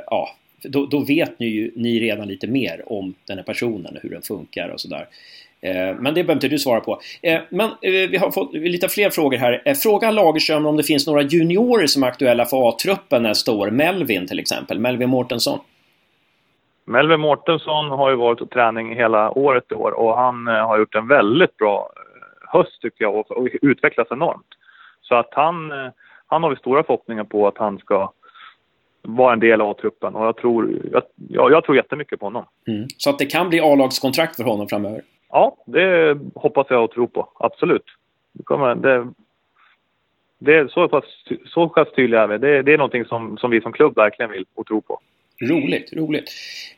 [0.07, 0.29] ja,
[0.62, 4.23] då, då, vet ni ju ni redan lite mer om den här personen, hur den
[4.23, 5.07] funkar och sådär.
[5.62, 7.01] Men det behöver inte du svara på.
[7.49, 9.75] Men vi har fått lite fler frågor här.
[9.75, 13.70] Fråga Lagerström om det finns några juniorer som är aktuella för A-truppen nästa år.
[13.70, 15.59] Melvin till exempel, Melvin Mårtensson.
[16.85, 20.94] Melvin Mårtensson har ju varit på träning hela året i år och han har gjort
[20.94, 21.92] en väldigt bra
[22.53, 24.46] höst tycker jag och, utvecklats enormt.
[25.03, 25.73] Så att han,
[26.27, 28.12] han har vi stora förhoppningar på att han ska
[29.03, 30.79] vara en del av truppen och jag tror,
[31.29, 32.44] jag, jag tror jättemycket på honom.
[32.68, 32.87] Mm.
[32.96, 35.03] Så att det kan bli A-lagskontrakt för honom framöver?
[35.31, 37.29] Ja, det hoppas jag och tror på.
[37.35, 37.85] Absolut.
[38.33, 39.09] Det, kommer, det,
[40.38, 41.05] det är så pass,
[41.47, 42.38] så pass tydliga är vi.
[42.38, 45.01] Det, det är någonting som, som vi som klubb verkligen vill och tror på.
[45.43, 46.31] Roligt, roligt.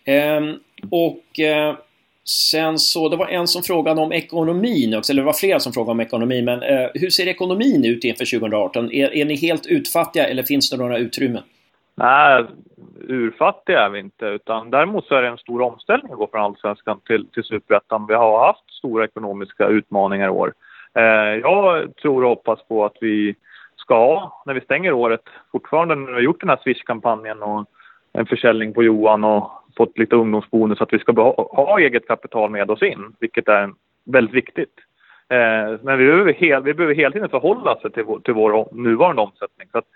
[0.04, 0.54] Ehm,
[0.90, 1.76] och eh,
[2.24, 5.72] sen så, det var en som frågade om ekonomin också, eller det var flera som
[5.72, 8.92] frågade om ekonomin, men eh, hur ser ekonomin ut inför 2018?
[8.92, 11.42] Är, är ni helt utfattiga eller finns det några utrymmen?
[12.02, 12.44] Nej,
[13.08, 16.40] urfattiga är vi inte, utan däremot så är det en stor omställning att gå från
[16.40, 18.06] allsvenskan till, till superettan.
[18.06, 20.52] Vi har haft stora ekonomiska utmaningar i år.
[20.94, 21.02] Eh,
[21.42, 23.34] jag tror och hoppas på att vi
[23.76, 27.64] ska, när vi stänger året, fortfarande när vi har gjort den här Swish-kampanjen och
[28.12, 32.70] en försäljning på Johan och fått lite ungdomsbonus, att vi ska ha eget kapital med
[32.70, 33.70] oss in, vilket är
[34.04, 34.74] väldigt viktigt.
[35.28, 38.68] Eh, men vi behöver, hel, vi behöver hela tiden förhålla oss till vår, till vår
[38.72, 39.68] nuvarande omsättning.
[39.72, 39.86] Så att,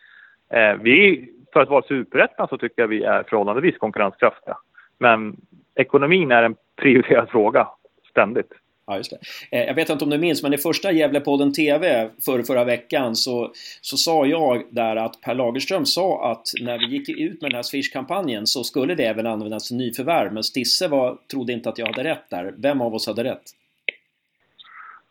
[0.50, 4.56] eh, vi, för att vara superettan så tycker jag vi är förhållandevis konkurrenskraftiga.
[4.98, 5.36] Men
[5.74, 7.68] ekonomin är en prioriterad fråga,
[8.10, 8.52] ständigt.
[8.86, 9.18] Ja, just det.
[9.58, 13.16] Eh, jag vet inte om du minns, men i första Gävlepodden TV för förra veckan
[13.16, 17.50] så, så sa jag där att Per Lagerström sa att när vi gick ut med
[17.50, 20.32] den här Swish-kampanjen så skulle det även användas till nyförvärv.
[20.32, 22.54] Men Stisse var, trodde inte att jag hade rätt där.
[22.56, 23.42] Vem av oss hade rätt?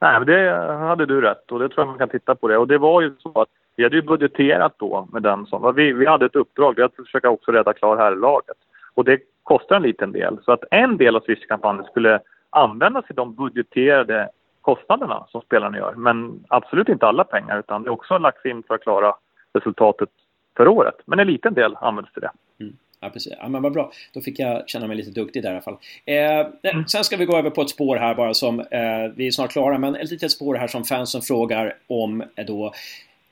[0.01, 2.57] Nej, men det hade du rätt och det tror jag man kan titta på det.
[2.57, 5.75] Och det var ju så att vi hade ju budgeterat då med den som...
[5.75, 8.57] Vi, vi hade ett uppdrag, det att försöka också rädda klar herrlaget.
[8.93, 10.37] Och det kostar en liten del.
[10.45, 14.29] Så att en del av Swish-kampanjen skulle användas till de budgeterade
[14.61, 15.93] kostnaderna som spelarna gör.
[15.93, 19.15] Men absolut inte alla pengar utan det är också lagts in för att klara
[19.53, 20.09] resultatet
[20.57, 20.95] för året.
[21.05, 22.31] Men en liten del används till det.
[22.59, 22.75] Mm.
[22.99, 23.33] Ja, precis.
[23.39, 23.91] Ja, men vad bra.
[24.13, 25.77] Då fick jag känna mig lite duktig där i alla fall.
[26.05, 26.87] Eh, mm.
[26.87, 29.51] Sen ska vi gå över på ett spår här bara som, eh, vi är snart
[29.51, 32.73] klara, men ett litet spår här som fansen frågar om eh, då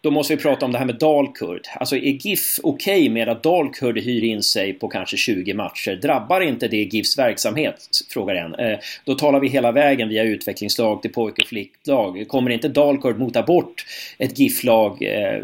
[0.04, 1.62] då måste vi prata om det här med Dalkurd.
[1.80, 5.96] Alltså är GIF okej okay med att Dalkurd hyr in sig på kanske 20 matcher?
[5.96, 7.90] Drabbar inte det GIFs verksamhet?
[8.14, 8.56] Frågar en.
[8.56, 12.26] Eh, då talar vi hela vägen via utvecklingslag till pojk och flicklag.
[12.28, 13.86] Kommer inte Dalkurd mota bort
[14.18, 15.44] ett GIF-lag eh,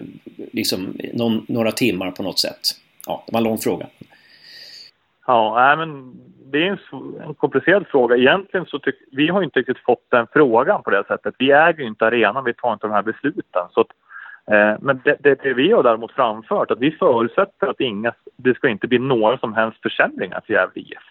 [0.51, 2.61] liksom någon, några timmar på något sätt?
[3.07, 3.87] Ja, det var en lång fråga.
[5.27, 6.13] Ja, men
[6.51, 6.79] det är
[7.27, 8.15] en, komplicerad fråga.
[8.17, 11.35] Egentligen så tycker vi har inte riktigt fått den frågan på det sättet.
[11.37, 13.63] Vi äger ju inte arenan, vi tar inte de här besluten.
[13.71, 13.91] Så att
[14.51, 18.53] Eh, men det, det, det, vi har däremot framfört att vi förutsätter att inga, det
[18.53, 21.03] ska inte bli några som helst försämringar för Gävle IF.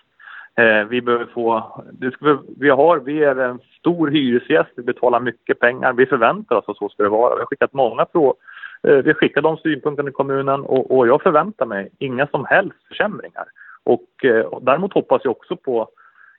[0.54, 5.20] Eh, vi behöver få, det ska, vi, har, vi är en stor hyresgäst, vi betalar
[5.20, 7.34] mycket pengar, vi förväntar oss att så ska det vara.
[7.34, 8.34] Vi har skickat många frågor,
[8.82, 12.88] eh, vi skickar de synpunkterna i kommunen och, och, jag förväntar mig inga som helst
[12.88, 13.44] försämringar.
[13.84, 15.88] Och, och däremot hoppas jag också på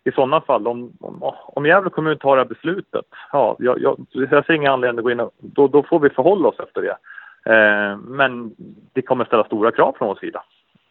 [0.03, 4.05] i sådana fall, om, om, om Gävle kommun tar det här beslutet, ja, jag, jag,
[4.11, 6.81] jag ser ingen anledning att gå in och, då, då får vi förhålla oss efter
[6.81, 6.97] det.
[7.53, 8.55] Eh, men
[8.93, 10.43] det kommer ställa stora krav från vår sida,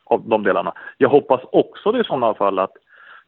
[0.05, 0.73] av de delarna.
[0.99, 2.73] Jag hoppas också det i sådana fall att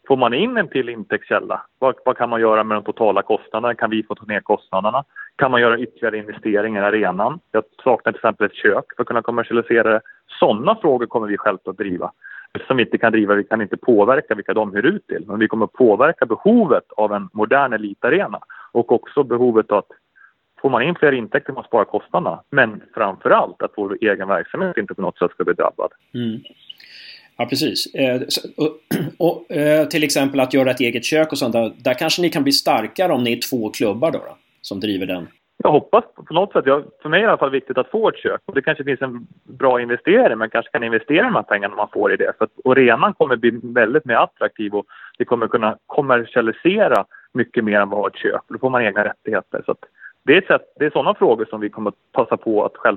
[0.09, 3.75] får man in en till intäktskälla, vad, vad kan man göra med de totala kostnaderna?
[3.75, 5.05] Kan vi få ta ner kostnaderna?
[5.37, 7.41] Kan man göra ytterligare investeringar i arenan?
[7.53, 10.01] Jag saknar till exempel ett kök för att kunna kommersialisera det.
[10.39, 12.13] Sådana frågor kommer vi självklart att driva
[12.67, 15.25] som vi inte kan driva, vi kan inte påverka vilka de hyr ut till.
[15.27, 18.41] Men vi kommer påverka behovet av en modern elitarena
[18.73, 19.91] och också behovet av att
[20.63, 22.43] får man in fler intäkter måste spara kostnaderna.
[22.51, 25.93] Men framför allt att vår egen verksamhet inte på något sätt ska bli drabbad.
[26.15, 26.41] Mm.
[27.37, 27.95] Ja, precis.
[27.95, 28.21] Eh,
[28.57, 28.79] och,
[29.19, 31.53] och, eh, till exempel att göra ett eget kök och sånt.
[31.53, 34.81] Där, där kanske ni kan bli starkare om ni är två klubbar då, då som
[34.81, 35.29] driver den
[35.63, 36.67] jag hoppas på något sätt.
[36.67, 38.41] Jag, för mig är det i alla fall viktigt att få ett kök.
[38.45, 40.39] Och det kanske finns en bra investering.
[40.39, 42.33] Man kanske kan investera de här pengarna man får i det.
[42.39, 44.87] För att arenan kommer bli väldigt mer attraktiv och
[45.19, 48.43] vi kommer kunna kommersialisera mycket mer än vad ett kök.
[48.49, 49.63] Då får man egna rättigheter.
[49.67, 49.75] Så
[50.25, 52.97] det, är sätt, det är sådana frågor som vi kommer att passa på att själv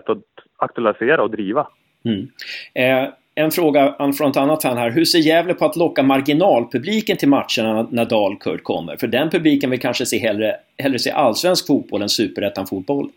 [0.58, 1.68] aktualisera och driva.
[2.06, 2.28] Mm.
[2.76, 4.92] Eh, en fråga från ett annat fan här.
[4.92, 8.98] Hur ser Gävle på att locka marginalpubliken till matcherna när Dalkurd kommer?
[8.98, 13.10] För den publiken vill kanske se hellre, hellre se allsvensk fotboll än superettan-fotboll.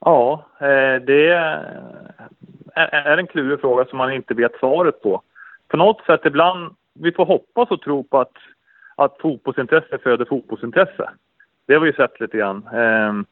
[0.00, 1.28] Ja, eh, det
[2.74, 5.22] är en klurig fråga som man inte vet svaret på.
[5.68, 8.36] På något sätt ibland, vi får hoppas och tro på att,
[8.96, 11.10] att fotbollsintresse föder fotbollsintresse.
[11.66, 12.68] Det har vi ju sett lite grann.
[12.74, 13.24] Ehm,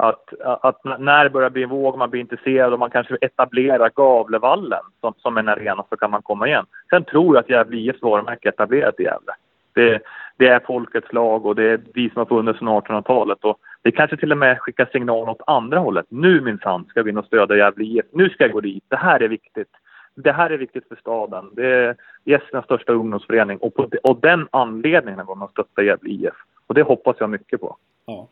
[0.00, 3.90] att, att när det börjar bli en våg, man blir intresserad och man kanske etablerar
[3.94, 6.66] Gavlevallen som, som en arena så kan man komma igen.
[6.90, 9.32] Sen tror jag att Gävle IFs varumärke är etablerat i Gävle.
[9.74, 10.02] Det,
[10.36, 13.38] det, är folkets lag och det är vi som har funnits sedan 1800-talet.
[13.44, 16.06] Och det kanske till och med skickar signal åt andra hållet.
[16.08, 18.06] Nu minsann ska vi in och stödja Gävle IF.
[18.12, 18.84] Nu ska jag gå dit.
[18.88, 19.70] Det här är viktigt.
[20.14, 21.50] Det här är viktigt för staden.
[21.52, 26.34] Det är Gästernas största ungdomsförening och på och den anledningen går man stötta Gävle IF.
[26.66, 27.76] Och det hoppas jag mycket på.
[28.10, 28.28] Ja.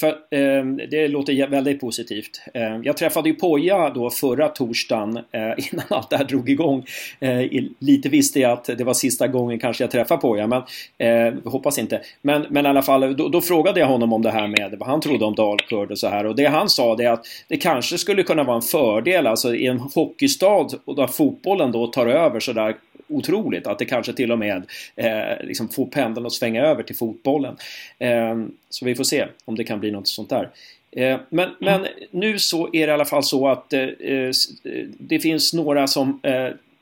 [0.00, 2.42] För, eh, det låter väldigt positivt.
[2.54, 5.42] Eh, jag träffade ju Poja då förra torsdagen eh,
[5.72, 6.84] innan allt det här drog igång.
[7.20, 7.42] Eh,
[7.78, 10.62] lite visste jag att det var sista gången kanske jag träffade Poja, men
[10.98, 12.00] eh, hoppas inte.
[12.22, 14.88] Men, men i alla fall, då, då, frågade jag honom om det här med vad
[14.88, 16.26] han trodde om Dalkurd och så här.
[16.26, 19.54] Och det han sa det är att det kanske skulle kunna vara en fördel, alltså
[19.54, 22.76] i en hockeystad och där fotbollen då tar över sådär
[23.10, 26.96] otroligt att det kanske till och med eh, liksom får pendeln att svänga över till
[26.96, 27.56] fotbollen.
[27.98, 30.50] Eh, så vi får se om det kan bli något sånt där.
[30.92, 34.30] Eh, men, men nu så är det i alla fall så att eh, eh,
[34.98, 36.20] det finns några som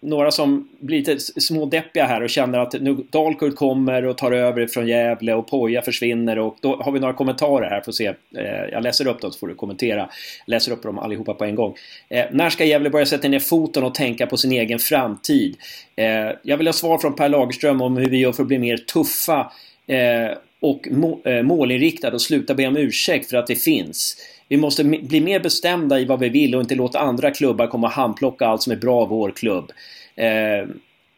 [0.01, 4.67] några som blir lite smådeppiga här och känner att nu Dalkurd kommer och tar över
[4.67, 8.07] från Gävle och Poja försvinner och då har vi några kommentarer här för att se.
[8.07, 10.01] Eh, jag läser upp dem så får du kommentera.
[10.47, 11.75] Jag läser upp dem allihopa på en gång.
[12.09, 15.57] Eh, när ska Gävle börja sätta ner foten och tänka på sin egen framtid?
[15.97, 18.59] Eh, jag vill ha svar från Per Lagerström om hur vi gör för att bli
[18.59, 19.53] mer tuffa
[19.87, 20.89] eh, och
[21.27, 24.17] eh, målinriktade och sluta be om ursäkt för att det finns.
[24.49, 27.87] Vi måste bli mer bestämda i vad vi vill och inte låta andra klubbar komma
[27.87, 29.73] och handplocka allt som är bra av vår klubb.
[30.17, 30.69] Eh,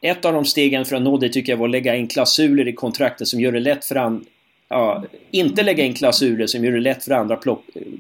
[0.03, 2.69] ett av de stegen för att nå det tycker jag var att lägga in klausuler
[2.69, 4.25] i kontrakten som gör det lätt för andra
[4.73, 7.39] Ja, inte lägga in klausuler som gör det lätt för andra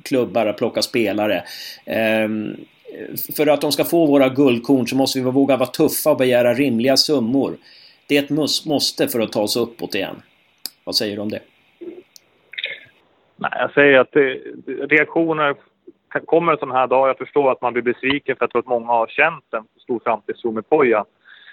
[0.03, 1.45] klubbar att plocka spelare.
[1.85, 2.28] Eh,
[3.37, 6.55] för att de ska få våra guldkorn så måste vi våga vara tuffa och begära
[6.55, 7.57] rimliga summor.
[8.07, 10.22] Det är ett måste för att ta oss uppåt igen.
[10.85, 11.41] Vad säger du om det?
[13.41, 15.55] Nej, jag säger att det, reaktioner
[16.24, 17.09] kommer en sån här dag.
[17.09, 20.01] Jag förstår att man blir besviken för jag tror att många har känt en stor
[20.05, 21.05] framtidstro med Poja.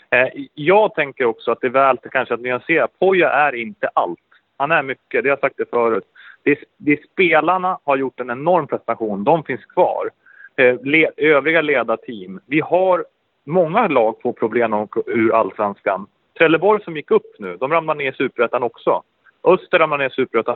[0.09, 2.87] Eh, jag tänker också att det är väl kanske att nyansera.
[2.99, 4.19] Poja är inte allt.
[4.57, 6.03] Han är mycket, det har jag sagt det förut.
[6.43, 10.09] Det, det spelarna har gjort en enorm prestation, de finns kvar.
[10.55, 12.39] Eh, le, övriga ledarteam.
[12.45, 13.05] Vi har
[13.45, 16.07] många lag får problem ur allsvenskan.
[16.37, 19.03] Trelleborg som gick upp nu, de ramlar ner i superettan också.
[19.43, 20.55] Öster ramlar ner i superettan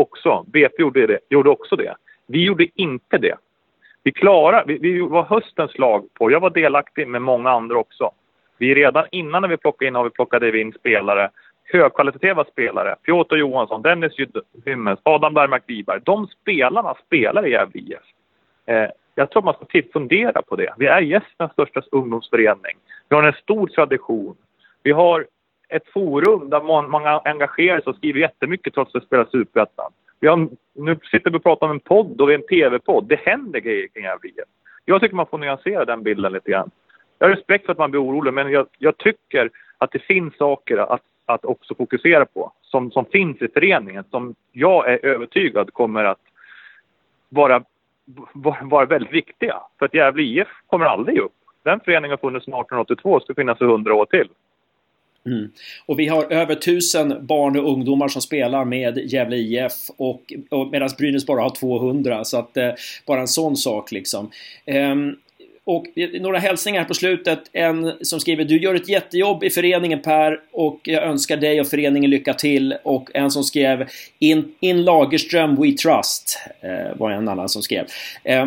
[0.00, 0.44] också.
[0.46, 1.94] BP gjorde, det, gjorde också det.
[2.26, 3.36] Vi gjorde inte det.
[4.02, 8.10] Vi klarade, vi, vi var höstens lag på, jag var delaktig med många andra också.
[8.58, 11.30] Vi redan innan när vi plockade in har vi plockade in spelare,
[11.64, 12.96] högkvalitativa spelare.
[13.02, 14.12] Piotr Johansson, Dennis
[14.64, 16.00] Hymmels, Adam Bergmark Wiberg.
[16.04, 17.98] De spelarna spelar i Gävle IF.
[18.66, 20.74] Eh, jag tror man ska fundera på det.
[20.76, 22.76] Vi är gästens största ungdomsförening.
[23.08, 24.36] Vi har en stor tradition.
[24.82, 25.26] Vi har
[25.68, 29.92] ett forum där många engagerar sig och skriver jättemycket trots att det spelar Superettan.
[30.74, 33.04] nu sitter vi och pratar om en podd och en TV-podd.
[33.08, 34.30] Det händer grejer kring Gävle
[34.84, 36.70] Jag tycker man får nyansera den bilden lite grann.
[37.18, 40.36] Jag har respekt för att man blir orolig, men jag, jag tycker att det finns
[40.36, 45.72] saker att, att också fokusera på som, som finns i föreningen, som jag är övertygad
[45.72, 46.20] kommer att
[47.28, 47.62] vara,
[48.62, 49.56] vara väldigt viktiga.
[49.78, 51.32] För att Gävle IF kommer aldrig upp.
[51.62, 54.28] Den föreningen har funnits sedan 1882 och ska finnas i 100 år till.
[55.32, 55.50] Mm.
[55.86, 60.68] Och vi har över tusen barn och ungdomar som spelar med Gävle IF och, och
[60.72, 62.70] medan Brynäs bara har 200 så att eh,
[63.06, 64.30] bara en sån sak liksom.
[64.66, 65.16] Um,
[65.70, 65.86] och
[66.20, 67.38] några hälsningar på slutet.
[67.52, 71.66] En som skriver Du gör ett jättejobb i föreningen Per och jag önskar dig och
[71.66, 72.74] föreningen lycka till.
[72.82, 76.38] Och en som skrev In, in Lagerström We Trust.
[76.60, 77.86] Eh, var en annan som skrev.
[78.24, 78.46] Eh,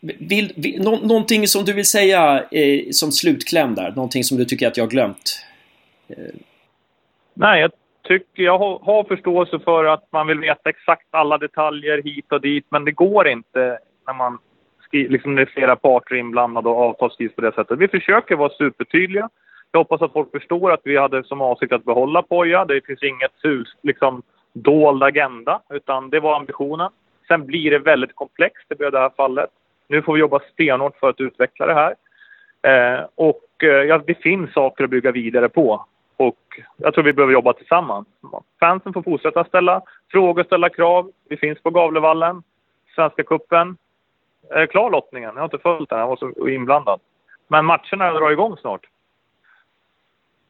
[0.00, 3.90] vill, vill, nå, någonting som du vill säga eh, som slutkläm där?
[3.90, 5.44] Någonting som du tycker att jag har glömt?
[7.34, 7.70] Nej, jag
[8.02, 12.66] tycker jag har, förståelse för att man vill veta exakt alla detaljer hit och dit,
[12.68, 14.38] men det går inte när man
[14.92, 17.78] liksom det är flera parter inblandade och avtal skrivs på det sättet.
[17.78, 19.28] Vi försöker vara supertydliga.
[19.72, 22.64] Jag hoppas att folk förstår att vi hade som avsikt att behålla Poja.
[22.64, 26.90] Det finns inget hus, liksom, dold agenda, utan det var ambitionen.
[27.28, 29.50] Sen blir det väldigt komplext, det blir det här fallet.
[29.88, 31.94] Nu får vi jobba stenhårt för att utveckla det här.
[32.62, 35.86] Eh, och eh, ja, det finns saker att bygga vidare på.
[36.16, 38.08] Och jag tror vi behöver jobba tillsammans.
[38.60, 41.12] Fansen får fortsätta ställa frågor, ställa krav.
[41.28, 42.42] Vi finns på Gavlevallen.
[42.94, 43.76] Svenska kuppen.
[44.50, 45.30] Är klar lottningen?
[45.34, 47.00] Jag har inte följt den, jag var så inblandad.
[47.48, 48.86] Men matcherna drar igång snart.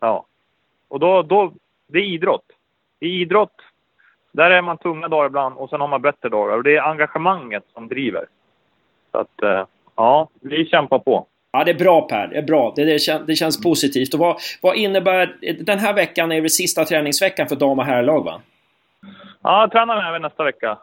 [0.01, 0.27] Ja.
[0.89, 1.53] Och då, då,
[1.87, 2.47] det är idrott.
[3.01, 3.63] I idrott,
[4.33, 6.57] där är man tunga dagar ibland och sen har man bättre dagar.
[6.57, 8.27] Och det är engagemanget som driver.
[9.13, 11.27] Så att, eh, ja, vi kämpar på.
[11.55, 12.27] Ja, det är bra Per.
[12.27, 12.73] Det är bra.
[12.77, 14.15] Det, det, kän, det känns positivt.
[14.15, 15.37] Och vad, vad innebär...
[15.65, 18.41] Den här veckan är det sista träningsveckan för dam och herrlag, va?
[19.43, 20.79] Ja, jag tränar även nästa vecka.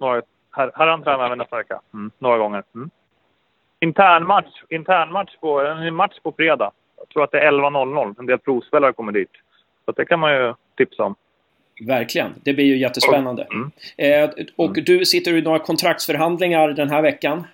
[0.00, 0.22] Några
[0.56, 1.80] Här, han tränar vi nästa vecka.
[1.94, 2.62] Mm, några gånger.
[2.74, 2.90] Mm.
[3.80, 6.70] Internmatch, internmatch på, en match på fredag.
[6.96, 8.14] Jag tror att det är 11.00.
[8.18, 9.30] En del provspelare kommer dit.
[9.84, 11.14] Så det kan man ju tipsa om.
[11.86, 12.34] Verkligen.
[12.44, 13.46] Det blir ju jättespännande.
[13.50, 13.70] Mm.
[13.96, 14.84] Eh, och mm.
[14.84, 17.44] du sitter i några kontraktsförhandlingar den här veckan?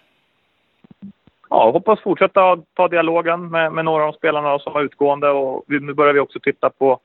[1.53, 5.94] Ja, hoppas fortsätta ta dialogen med, med några av spelarna som var utgående och nu
[5.94, 7.00] börjar vi också titta på,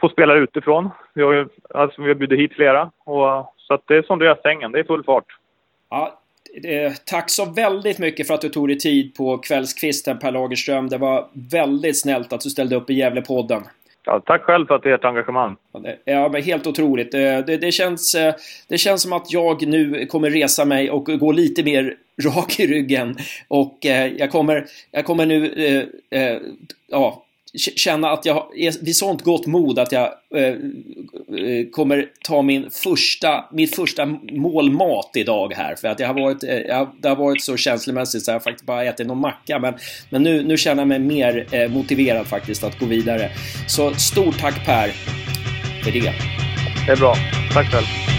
[0.00, 0.90] på spelare utifrån.
[1.14, 4.18] Vi har ju alltså, vi har bjudit hit flera och, så att det är som
[4.18, 5.24] du är sängen, det är full fart.
[5.90, 6.18] Ja,
[6.64, 10.88] eh, tack så väldigt mycket för att du tog dig tid på kvällskvisten Per Lagerström.
[10.88, 13.62] Det var väldigt snällt att du ställde upp i Gävlepodden.
[14.04, 15.56] Ja, tack själv för att ert engagemang.
[16.04, 17.14] Ja, men helt otroligt.
[17.14, 18.34] Eh, det, det, känns, eh,
[18.68, 22.66] det känns som att jag nu kommer resa mig och gå lite mer rak i
[22.66, 23.16] ryggen.
[23.48, 25.52] Och eh, jag, kommer, jag kommer nu
[26.10, 26.38] eh, eh,
[26.90, 27.24] ja,
[27.76, 32.70] känna att jag är vid sånt gott mod att jag eh, eh, kommer ta min
[32.70, 35.74] första, mitt första målmat idag här.
[35.74, 38.40] För att jag har varit, eh, jag, det har varit så känslomässigt så jag har
[38.40, 39.58] faktiskt bara ätit någon macka.
[39.58, 39.74] Men,
[40.10, 43.30] men nu, nu känner jag mig mer eh, motiverad faktiskt att gå vidare.
[43.68, 44.88] Så stort tack Per
[45.84, 46.12] för det.
[46.86, 47.14] Det är bra.
[47.54, 48.11] Tack själv.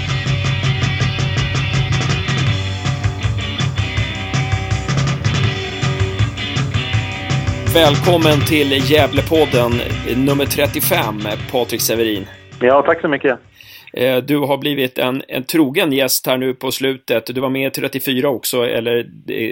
[7.73, 9.71] Välkommen till Gävlepodden
[10.17, 11.21] nummer 35,
[11.51, 12.25] Patrik Severin.
[12.61, 13.39] Ja, tack så mycket.
[13.93, 17.25] Eh, du har blivit en, en trogen gäst här nu på slutet.
[17.25, 19.07] Du var med i 34 också, eller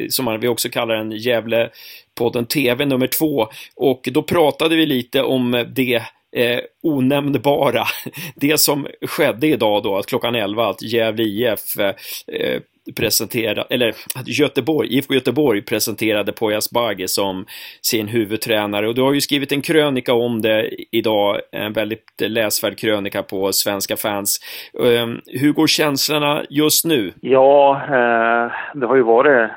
[0.09, 3.47] som vi också kallar den, Gävlepodden TV nummer 2.
[3.75, 6.01] Och då pratade vi lite om det
[6.35, 7.83] eh, onämnbara.
[8.35, 12.61] Det som skedde idag då, att klockan 11, att Gävle IF eh,
[12.95, 13.93] presenterade, eller
[14.25, 17.45] Göteborg, IFK Göteborg presenterade Poyas Bagge som
[17.81, 22.77] sin huvudtränare och du har ju skrivit en krönika om det idag, en väldigt läsvärd
[22.77, 24.39] krönika på Svenska fans.
[24.83, 27.13] Ehm, hur går känslorna just nu?
[27.21, 29.51] Ja, eh, det har ju varit,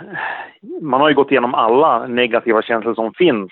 [0.82, 3.50] man har ju gått igenom alla negativa känslor som finns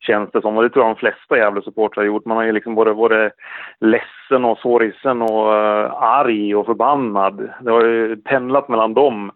[0.00, 0.56] känns det som.
[0.56, 2.24] Och det tror jag de flesta Gävle-supportrar har gjort.
[2.24, 3.32] Man har ju liksom både varit
[3.80, 7.50] ledsen och sorgsen och uh, arg och förbannad.
[7.60, 9.30] Det har ju pendlat mellan de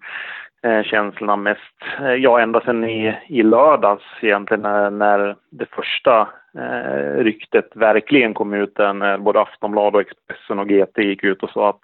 [0.65, 1.61] eh, känslorna mest.
[2.01, 6.29] Eh, ja, ända sedan i, i lördags egentligen när, när det första
[6.59, 11.43] eh, ryktet verkligen kom ut när eh, både Aftonbladet och Expressen och GT gick ut
[11.43, 11.81] och sa att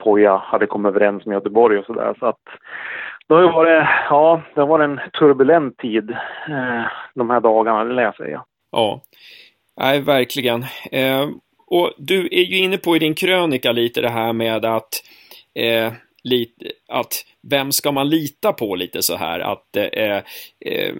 [0.00, 2.14] Poja hade kommit överens med Göteborg och sådär.
[2.18, 2.40] Så att
[3.26, 6.10] det har varit, ja, det har varit en turbulent tid
[6.48, 6.82] eh,
[7.14, 8.44] de här dagarna, det lär jag säga.
[8.72, 9.00] Ja,
[9.80, 10.62] nej, verkligen.
[10.92, 11.28] Eh,
[11.66, 15.02] och du är ju inne på i din krönika lite det här med att
[15.54, 15.92] eh,
[16.24, 20.16] lite, att vem ska man lita på lite så här att eh,
[20.66, 20.94] eh,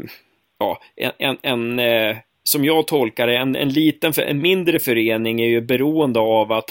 [0.59, 2.17] ja, en, en, en eh,
[2.51, 6.71] som jag tolkar det, en, en liten, en mindre förening är ju beroende av att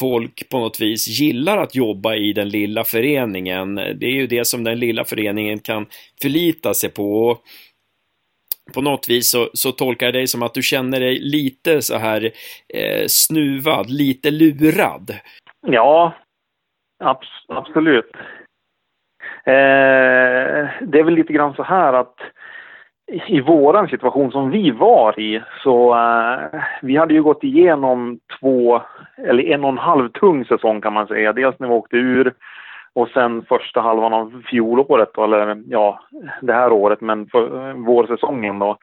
[0.00, 3.74] folk på något vis gillar att jobba i den lilla föreningen.
[3.74, 5.86] Det är ju det som den lilla föreningen kan
[6.22, 7.38] förlita sig på.
[8.74, 11.96] På något vis så, så tolkar jag dig som att du känner dig lite så
[11.96, 12.30] här
[12.74, 15.16] eh, snuvad, lite lurad.
[15.66, 16.14] Ja,
[17.04, 18.12] abs absolut.
[19.46, 22.16] Eh, det är väl lite grann så här att
[23.08, 28.82] i våran situation som vi var i så uh, vi hade ju gått igenom två,
[29.16, 31.32] eller en och en halv tung säsong kan man säga.
[31.32, 32.34] Dels när vi åkte ur
[32.92, 36.00] och sen första halvan av fjolåret, eller ja,
[36.42, 38.76] det här året, men för, eh, vårsäsongen då.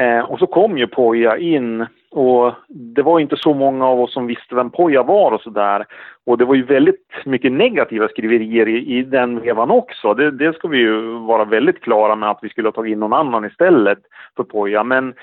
[0.00, 4.12] Uh, och så kom ju Poja in och det var inte så många av oss
[4.12, 5.86] som visste vem Poja var och sådär.
[6.26, 10.14] Och det var ju väldigt mycket negativa skriverier i, i den vevan också.
[10.14, 13.00] Det, det ska vi ju vara väldigt klara med att vi skulle ha tagit in
[13.00, 13.98] någon annan istället
[14.36, 14.84] för Poja.
[14.84, 15.14] Men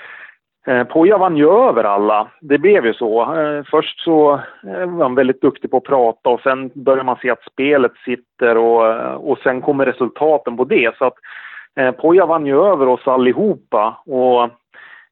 [0.66, 2.28] eh, Poja vann ju över alla.
[2.40, 3.34] Det blev ju så.
[3.34, 4.32] Eh, först så
[4.66, 7.92] eh, var han väldigt duktig på att prata och sen börjar man se att spelet
[8.04, 10.96] sitter och, eh, och sen kommer resultaten på det.
[10.98, 11.14] Så att
[11.76, 14.50] eh, Poja vann ju över oss allihopa och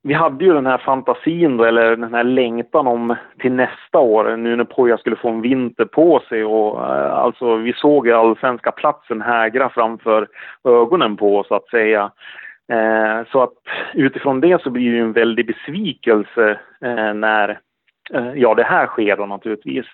[0.06, 4.36] vi hade ju den här fantasin då, eller den här längtan om till nästa år,
[4.36, 8.72] nu när Poja skulle få en vinter på sig och eh, alltså vi såg allsvenska
[8.72, 10.28] platsen hägra framför
[10.64, 12.10] ögonen på oss så att säga.
[12.72, 13.52] Eh, så att
[13.94, 16.50] utifrån det så blir det ju en väldig besvikelse
[16.80, 17.58] eh, när
[18.14, 19.86] Eh, ja, det här sker då naturligtvis.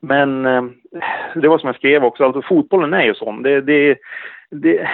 [0.00, 0.62] Men eh,
[1.34, 3.42] det var som jag skrev också, alltså fotbollen är ju sån.
[3.42, 3.98] Det, det,
[4.50, 4.88] det,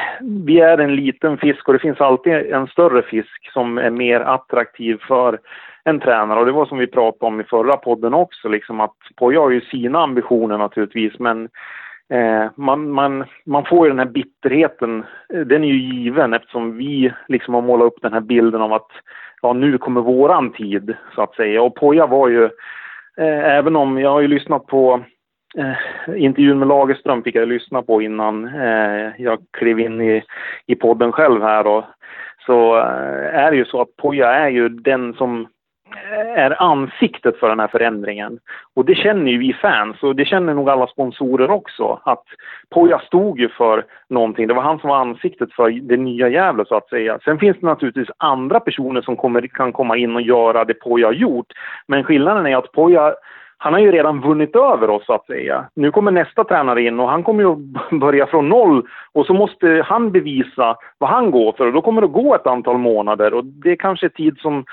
[0.45, 4.21] vi är en liten fisk och det finns alltid en större fisk som är mer
[4.21, 5.39] attraktiv för
[5.85, 6.41] en tränare.
[6.41, 9.51] Och det var som vi pratade om i förra podden också, liksom att Poja har
[9.51, 11.49] ju sina ambitioner naturligtvis, men
[12.09, 15.05] eh, man, man, man får ju den här bitterheten,
[15.35, 18.73] eh, den är ju given eftersom vi liksom har målat upp den här bilden av
[18.73, 18.91] att
[19.43, 21.63] ja, nu kommer våran tid, så att säga.
[21.63, 22.45] Och Poja var ju,
[23.17, 25.05] eh, även om jag har ju lyssnat på
[25.57, 30.23] eh, intervjun med Lagerström fick jag lyssna på innan eh, jag klev in i,
[30.67, 31.67] i podden själv här.
[31.67, 31.85] Och,
[32.47, 35.47] så eh, är det ju så att Poja är ju den som
[36.37, 38.39] är ansiktet för den här förändringen.
[38.75, 42.01] Och det känner ju vi fans och det känner nog alla sponsorer också.
[42.05, 42.25] Att
[42.71, 44.47] Poja stod ju för någonting.
[44.47, 47.19] Det var han som var ansiktet för det nya Gävle så att säga.
[47.25, 51.07] Sen finns det naturligtvis andra personer som kommer, kan komma in och göra det Poja
[51.07, 51.53] har gjort.
[51.87, 53.15] Men skillnaden är att Poja
[53.63, 55.65] han har ju redan vunnit över oss så att säga.
[55.75, 57.57] Nu kommer nästa tränare in och han kommer ju
[57.99, 62.01] börja från noll och så måste han bevisa vad han går för och då kommer
[62.01, 64.65] det gå ett antal månader och det är kanske tid som,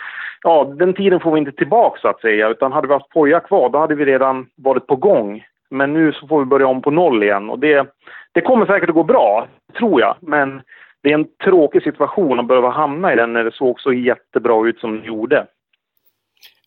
[0.43, 3.39] ja den tiden får vi inte tillbaka så att säga utan hade vi haft Poja
[3.39, 5.43] kvar då hade vi redan varit på gång.
[5.69, 7.87] Men nu så får vi börja om på noll igen och det,
[8.31, 10.15] det kommer säkert att gå bra, tror jag.
[10.21, 10.61] Men
[11.03, 14.67] det är en tråkig situation att behöva hamna i den när det såg så jättebra
[14.67, 15.45] ut som det gjorde.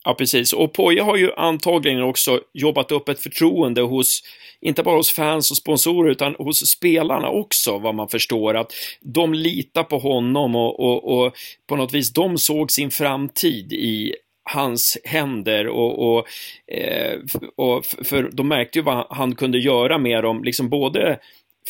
[0.05, 0.53] Ja, precis.
[0.53, 4.23] Och Poja har ju antagligen också jobbat upp ett förtroende hos,
[4.61, 8.57] inte bara hos fans och sponsorer, utan hos spelarna också, vad man förstår.
[8.57, 11.33] Att de litar på honom och, och, och
[11.67, 14.15] på något vis, de såg sin framtid i
[14.53, 16.27] hans händer och, och,
[16.75, 17.19] eh,
[17.57, 21.19] och för de märkte ju vad han kunde göra med dem, liksom både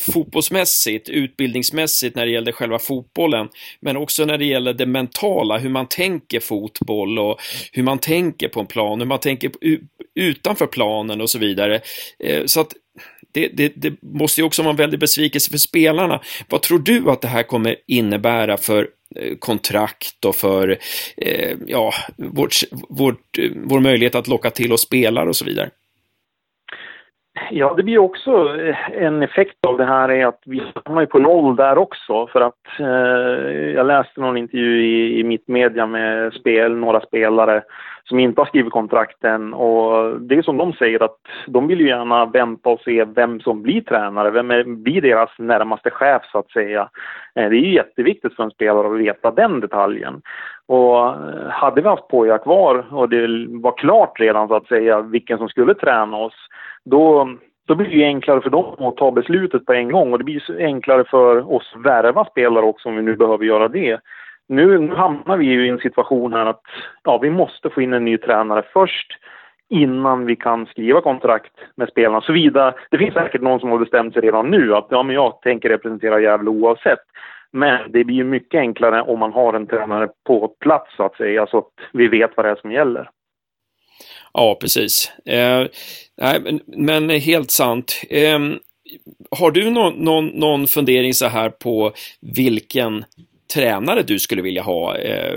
[0.01, 3.49] fotbollsmässigt, utbildningsmässigt när det gällde själva fotbollen,
[3.79, 7.41] men också när det gäller det mentala, hur man tänker fotboll och
[7.71, 9.51] hur man tänker på en plan, hur man tänker
[10.15, 11.81] utanför planen och så vidare.
[12.19, 12.73] Eh, så att
[13.33, 16.21] det, det, det måste ju också vara en väldig besvikelse för spelarna.
[16.49, 20.77] Vad tror du att det här kommer innebära för eh, kontrakt och för
[21.17, 25.69] eh, ja, vårt, vårt, vår möjlighet att locka till oss spelare och så vidare?
[27.49, 31.19] Ja, det blir också eh, en effekt av det här är att vi hamnar på
[31.19, 32.85] noll där också för att eh,
[33.75, 37.63] jag läste någon intervju i, i mitt media med spel, några spelare
[38.03, 41.87] som inte har skrivit kontrakten och det är som de säger att de vill ju
[41.87, 46.37] gärna vänta och se vem som blir tränare, vem är, blir deras närmaste chef så
[46.39, 46.89] att säga.
[47.35, 50.21] Eh, det är ju jätteviktigt för en spelare att veta den detaljen.
[50.65, 55.01] Och eh, hade vi haft Poja kvar och det var klart redan så att säga
[55.01, 56.35] vilken som skulle träna oss
[56.85, 57.29] då,
[57.67, 60.59] då blir det enklare för dem att ta beslutet på en gång och det blir
[60.59, 63.99] enklare för oss att värva spelare också om vi nu behöver göra det.
[64.51, 66.61] Nu, nu hamnar vi ju i en situation här att
[67.03, 69.07] ja, vi måste få in en ny tränare först
[69.69, 72.21] innan vi kan skriva kontrakt med spelarna.
[72.21, 75.41] Såvida, det finns säkert någon som har bestämt sig redan nu att ja, men jag
[75.41, 76.99] tänker representera Gävle oavsett.
[77.51, 81.15] Men det blir ju mycket enklare om man har en tränare på plats så att
[81.15, 83.09] säga, så att vi vet vad det är som gäller.
[84.33, 85.11] Ja, precis.
[85.25, 85.67] Eh,
[86.17, 88.01] nej, men, men, helt sant.
[88.09, 88.39] Eh,
[89.39, 91.91] har du någon, någon, någon fundering så här på
[92.35, 93.05] vilken
[93.53, 94.97] tränare du skulle vilja ha?
[94.97, 95.35] Eh,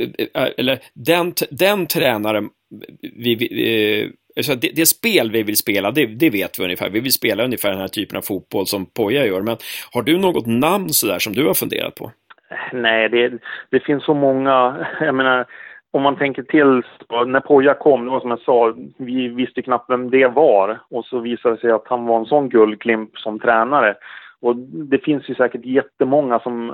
[0.00, 2.42] eh, eh, eller den, den tränare
[3.00, 6.90] vi, vi alltså det, det, spel vi vill spela, det, det, vet vi ungefär.
[6.90, 9.42] Vi vill spela ungefär den här typen av fotboll som Poja gör.
[9.42, 9.56] Men
[9.92, 12.10] har du något namn sådär som du har funderat på?
[12.72, 13.32] Nej, det,
[13.70, 14.86] det finns så många.
[15.00, 15.46] Jag menar,
[15.90, 16.82] om man tänker till,
[17.26, 21.04] när Poja kom, det var som jag sa, vi visste knappt vem det var och
[21.04, 23.94] så visade det sig att han var en sån guldklimp som tränare.
[24.42, 26.72] Och det finns ju säkert jättemånga som,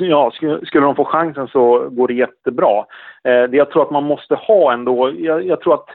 [0.00, 0.30] ja,
[0.62, 2.84] skulle de få chansen så går det jättebra.
[3.24, 5.88] Eh, det jag tror att man måste ha ändå, jag, jag tror att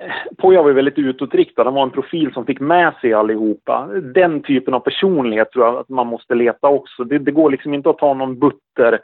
[0.00, 3.88] eh, Poja var ju väldigt utåtriktad, han var en profil som fick med sig allihopa.
[4.14, 7.04] Den typen av personlighet tror jag att man måste leta också.
[7.04, 9.00] Det, det går liksom inte att ta någon butter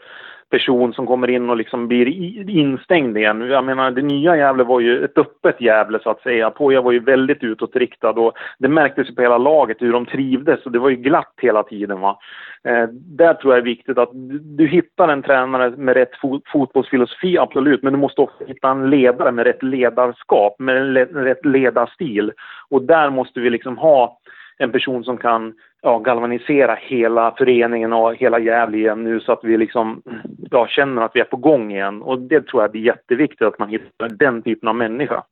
[0.50, 2.06] person som kommer in och liksom blir
[2.50, 3.40] instängd igen.
[3.40, 6.50] Jag menar, det nya Gävle var ju ett öppet Gävle så att säga.
[6.50, 10.66] Poja var ju väldigt utåtriktad och det märktes ju på hela laget hur de trivdes
[10.66, 12.00] och det var ju glatt hela tiden.
[12.00, 12.18] Va?
[12.64, 14.10] Eh, där tror jag är viktigt att
[14.42, 18.90] du, hittar en tränare med rätt fot fotbollsfilosofi, absolut, men du måste också hitta en
[18.90, 22.32] ledare med rätt ledarskap, med rätt ledarstil.
[22.70, 24.18] Och där måste vi liksom ha
[24.58, 29.40] en person som kan ja, galvanisera hela föreningen och hela Gävle igen nu så att
[29.42, 30.02] vi liksom
[30.50, 32.02] ja, känner att vi är på gång igen.
[32.02, 35.24] Och det tror jag blir jätteviktigt att man hittar den typen av människa.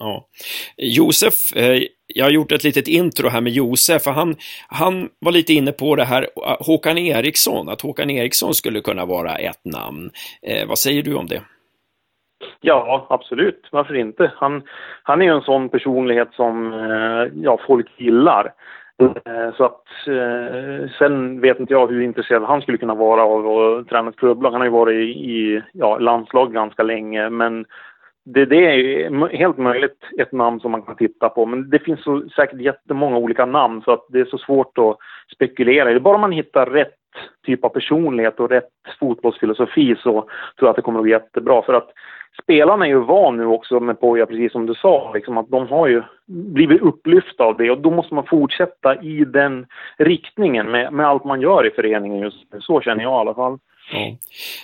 [0.00, 0.28] Ja.
[0.76, 4.36] Josef, eh, jag har gjort ett litet intro här med Josef, för han,
[4.68, 6.26] han var lite inne på det här
[6.60, 10.10] Håkan Eriksson, att Håkan Eriksson skulle kunna vara ett namn.
[10.42, 11.42] Eh, vad säger du om det?
[12.60, 13.68] Ja, absolut.
[13.72, 14.32] Varför inte?
[14.36, 14.62] Han,
[15.02, 18.52] han är ju en sån personlighet som eh, ja, folk gillar.
[19.02, 23.46] Eh, så att, eh, sen vet inte jag hur intresserad han skulle kunna vara av
[23.46, 24.50] att träna ett klubblag.
[24.50, 27.64] Han har ju varit i ja, landslag ganska länge, men
[28.34, 31.46] det, det är helt möjligt ett namn som man kan titta på.
[31.46, 34.96] Men det finns så, säkert jättemånga olika namn så att det är så svårt att
[35.34, 35.84] spekulera.
[35.84, 36.94] Det är bara man hittar rätt
[37.46, 38.68] typ av personlighet och rätt
[39.00, 41.62] fotbollsfilosofi så tror jag att det kommer att bli jättebra.
[41.62, 41.90] För att
[42.42, 45.68] spelarna är ju van nu också med Poja, precis som du sa, liksom att de
[45.68, 49.66] har ju blivit upplyfta av det och då måste man fortsätta i den
[49.98, 52.60] riktningen med, med allt man gör i föreningen just nu.
[52.60, 53.58] Så känner jag i alla fall.
[53.90, 54.16] Ja.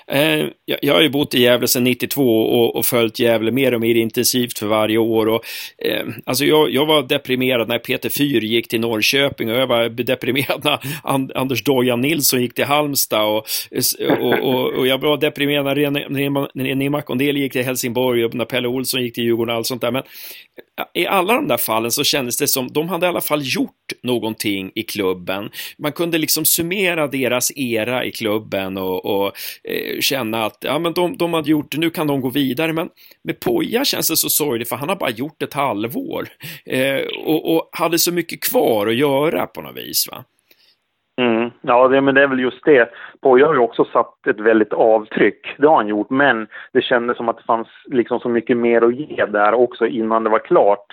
[0.07, 3.81] Eh, jag, har ju bott i Gävle sedan 92 och, och följt Gävle mer och
[3.81, 5.29] mer intensivt för varje år.
[5.29, 5.45] Och,
[5.79, 9.89] eh, alltså jag, jag, var deprimerad när Peter Fyr gick till Norrköping och jag var
[9.89, 13.25] deprimerad när And, Anders Dojan Nilsson gick till Halmstad.
[13.25, 13.47] Och,
[14.21, 15.75] och, och, och jag var deprimerad när
[16.65, 19.81] René, Makondeli gick till Helsingborg och när Pelle Olsson gick till Djurgården och allt sånt
[19.81, 19.91] där.
[19.91, 20.03] Men
[20.95, 23.93] i alla de där fallen så kändes det som de hade i alla fall gjort
[24.03, 25.51] någonting i klubben.
[25.79, 29.33] Man kunde liksom summera deras era i klubben och, och
[29.65, 32.73] eh, känna att ja, men de, de hade gjort det, nu kan de gå vidare.
[32.73, 32.89] Men
[33.25, 36.25] med Poja känns det så sorgligt för han har bara gjort ett halvår
[36.67, 40.09] eh, och, och, hade så mycket kvar att göra på något vis.
[40.13, 40.25] Va?
[41.17, 41.51] Mm.
[41.61, 42.91] Ja, det, men det är väl just det.
[43.23, 45.55] Poja har ju också satt ett väldigt avtryck.
[45.59, 48.83] Det har han gjort, men det kändes som att det fanns liksom så mycket mer
[48.83, 50.87] att ge där också innan det var klart.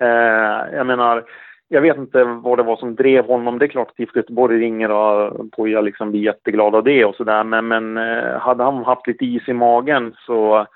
[0.00, 1.24] Eh, jag menar,
[1.68, 3.58] jag vet inte vad det var som drev honom.
[3.58, 7.14] Det är klart att IFK Göteborg ringer och Poja liksom blir jätteglad av det och
[7.14, 7.44] sådär.
[7.44, 10.66] Men, men eh, hade han haft lite is i magen så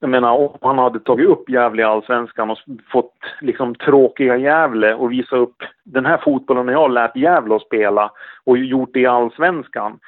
[0.00, 2.58] jag menar, om han hade tagit upp Gävle i Allsvenskan och
[2.92, 7.62] fått liksom tråkiga Gävle och visa upp den här fotbollen jag har lärt Gävle att
[7.62, 8.10] spela
[8.44, 9.98] och gjort det i Allsvenskan.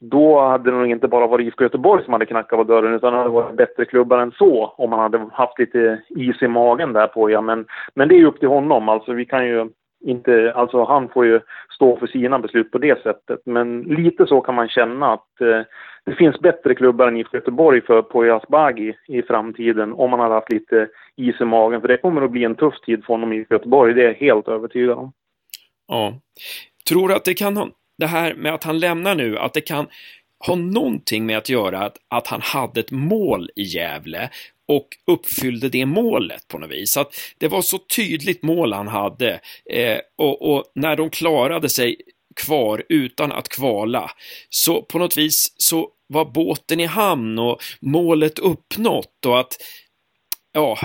[0.00, 3.12] Då hade det nog inte bara varit IFK Göteborg som hade knackat på dörren utan
[3.12, 6.92] det hade varit bättre klubbar än så om han hade haft lite is i magen
[6.92, 7.40] där på ja.
[7.40, 8.88] Men, men det är upp till honom.
[8.88, 9.68] Alltså vi kan ju
[10.00, 11.40] inte, alltså han får ju
[11.74, 13.40] stå för sina beslut på det sättet.
[13.44, 15.60] Men lite så kan man känna att eh,
[16.04, 20.34] det finns bättre klubbar än IFK Göteborg för Poya Asbaghi i framtiden om man hade
[20.34, 21.80] haft lite is i magen.
[21.80, 24.14] För det kommer att bli en tuff tid för honom i Göteborg, det är jag
[24.14, 25.12] helt övertygad om.
[25.88, 26.14] Ja.
[26.88, 29.60] Tror du att det kan ha, det här med att han lämnar nu, att det
[29.60, 29.86] kan
[30.46, 34.30] ha någonting med att göra att, att han hade ett mål i Gävle
[34.70, 36.96] och uppfyllde det målet på något vis.
[36.96, 39.40] Att det var så tydligt mål han hade
[39.70, 41.96] eh, och, och, när de klarade sig
[42.44, 44.10] kvar utan att kvala
[44.50, 49.56] så på något vis så var båten i hamn och målet uppnått och att
[50.52, 50.78] ja,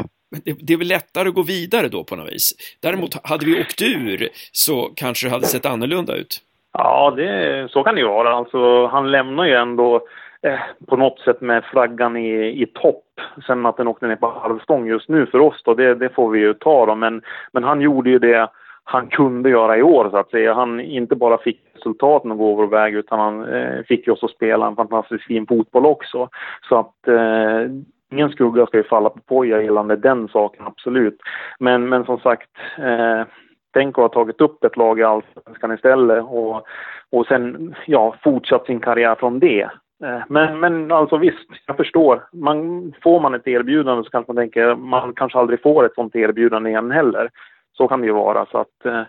[0.45, 2.51] det, det är väl lättare att gå vidare då på något vis.
[2.81, 6.41] Däremot hade vi åkt ur så kanske det hade sett annorlunda ut.
[6.73, 8.36] Ja, det, så kan det ju vara.
[8.36, 10.07] Alltså, han lämnar ju ändå
[10.45, 13.03] eh, på något sätt med flaggan i, i topp.
[13.47, 16.29] Sen att den åkte ner på halvstång just nu för oss då, det, det får
[16.29, 16.95] vi ju ta då.
[16.95, 17.21] Men,
[17.51, 18.49] men han gjorde ju det
[18.87, 20.53] han kunde göra i år så att säga.
[20.53, 24.27] Han inte bara fick resultaten att gå vår väg utan han eh, fick ju också
[24.27, 26.29] spela en fantastiskt fin fotboll också.
[26.69, 27.71] Så att eh,
[28.11, 31.17] ingen skugga ska ju falla på Poja gällande den saken, absolut.
[31.59, 33.27] Men, men som sagt, eh,
[33.73, 36.65] tänk att ha tagit upp ett lag i Allsvenskan istället och,
[37.11, 39.69] och sen ja, fortsatt sin karriär från det.
[40.03, 42.23] Eh, men, men alltså visst, jag förstår.
[42.31, 46.15] Man, får man ett erbjudande så kanske man tänker man kanske aldrig får ett sånt
[46.15, 47.29] erbjudande igen heller.
[47.77, 48.45] Så kan det ju vara.
[48.45, 49.01] Så att, eh,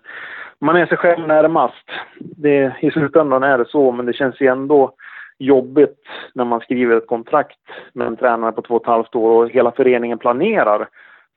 [0.58, 1.90] man är sig själv närmast.
[2.20, 4.92] Det, I slutändan är det så, men det känns ju ändå
[5.38, 7.58] jobbigt när man skriver ett kontrakt
[7.92, 10.88] med en tränare på två och ett halvt år och hela föreningen planerar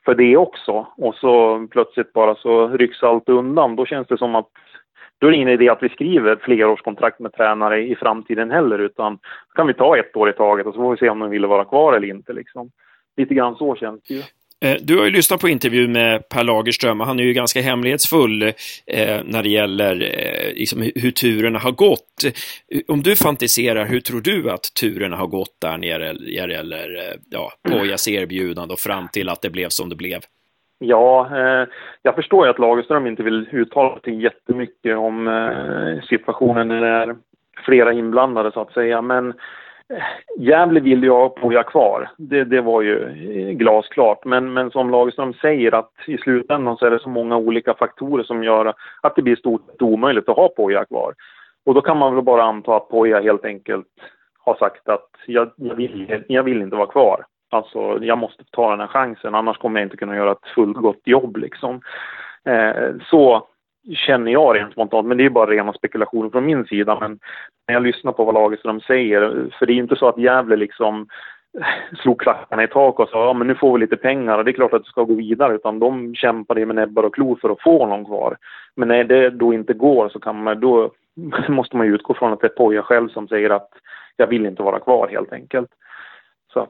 [0.06, 0.88] för det också.
[0.98, 3.76] Och så plötsligt bara så rycks allt undan.
[3.76, 4.50] Då känns det som att
[5.20, 9.14] då är det ingen idé att vi skriver flerårskontrakt med tränare i framtiden heller utan
[9.14, 11.30] då kan vi ta ett år i taget och så får vi se om de
[11.30, 12.72] vill vara kvar eller inte liksom.
[13.18, 14.22] Lite grann så känns det ju.
[14.62, 17.62] Eh, du har ju lyssnat på intervju med Per Lagerström och han är ju ganska
[17.62, 18.44] hemlighetsfull
[18.88, 22.24] eh, när det gäller eh, liksom, hur turerna har gått.
[22.24, 26.54] Eh, om du fantiserar, hur tror du att turerna har gått där nere när det
[26.54, 30.20] gäller eh, ja, Pojas erbjudande och fram till att det blev som det blev?
[30.80, 31.68] Ja, eh,
[32.02, 36.88] jag förstår ju att Lagerström inte vill uttala sig jättemycket om eh, situationen när det
[36.88, 37.16] är
[37.66, 39.30] flera inblandade så att säga, men
[39.90, 40.04] eh,
[40.38, 42.10] Gävle vill ju ha Poja kvar.
[42.18, 44.26] Det, det var ju eh, glasklart.
[44.26, 48.24] Men, men som Lagerström säger att i slutändan så är det så många olika faktorer
[48.24, 51.14] som gör att det blir stort omöjligt att ha Poja kvar.
[51.66, 53.88] Och då kan man väl bara anta att Poja helt enkelt
[54.40, 57.26] har sagt att jag, jag, vill, jag vill inte vara kvar.
[57.50, 61.02] Alltså, jag måste ta den här chansen, annars kommer jag inte kunna göra ett fullgott
[61.04, 61.82] jobb liksom.
[62.46, 63.48] Eh, så
[63.96, 66.98] känner jag rent spontant, men det är bara rena spekulationer från min sida.
[67.00, 67.20] Men
[67.68, 71.08] när jag lyssnar på vad Lagerström säger, för det är inte så att Gävle liksom
[72.02, 74.52] slog klackarna i tak och sa ja men nu får vi lite pengar och det
[74.52, 77.50] är klart att du ska gå vidare utan de kämpade med näbbar och klor för
[77.50, 78.38] att få honom kvar.
[78.76, 80.92] Men när det då inte går så kan man, då
[81.48, 83.70] måste man ju utgå från att det är Poja själv som säger att
[84.16, 85.70] jag vill inte vara kvar helt enkelt.
[86.54, 86.70] Så att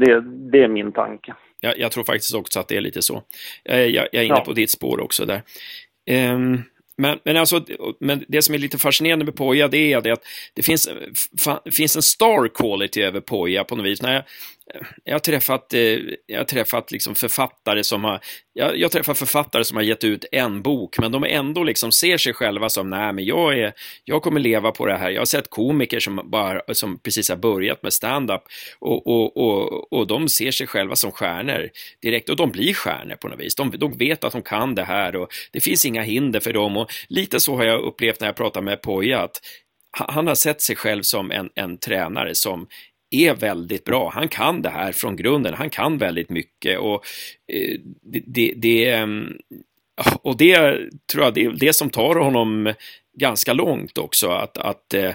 [0.00, 0.20] det,
[0.52, 1.34] det är min tanke.
[1.60, 3.22] jag, jag, tror faktiskt också att det är lite så.
[3.62, 4.44] Jag, jag är inne ja.
[4.44, 5.42] på ditt spår också där.
[6.10, 6.62] Um,
[6.96, 7.64] men, men, alltså,
[8.00, 10.22] men det som är lite fascinerande med Poja det är det att
[10.54, 10.88] det finns,
[11.38, 14.02] fa, finns en star quality över Poja på något vis.
[14.02, 14.24] När jag,
[15.04, 18.20] jag har träffat, eh, jag har träffat liksom författare som har,
[18.52, 22.16] jag, jag träffar författare som har gett ut en bok, men de ändå liksom ser
[22.16, 23.72] sig själva som, nej men jag är,
[24.04, 25.10] jag kommer leva på det här.
[25.10, 28.42] Jag har sett komiker som bara, som precis har börjat med stand-up
[28.78, 31.68] och, och, och, och de ser sig själva som stjärnor
[32.02, 33.54] direkt och de blir stjärnor på något vis.
[33.54, 36.76] De, de vet att de kan det här och det finns inga hinder för dem
[36.76, 39.40] och lite så har jag upplevt när jag pratar med Poja att
[39.90, 42.66] han har sett sig själv som en, en tränare som
[43.10, 44.10] är väldigt bra.
[44.14, 45.54] Han kan det här från grunden.
[45.54, 47.04] Han kan väldigt mycket och
[47.52, 49.38] eh, det, det, det, ehm,
[50.22, 50.78] och det
[51.12, 52.74] tror jag det är det som tar honom
[53.18, 54.28] ganska långt också.
[54.28, 55.12] Att, att eh,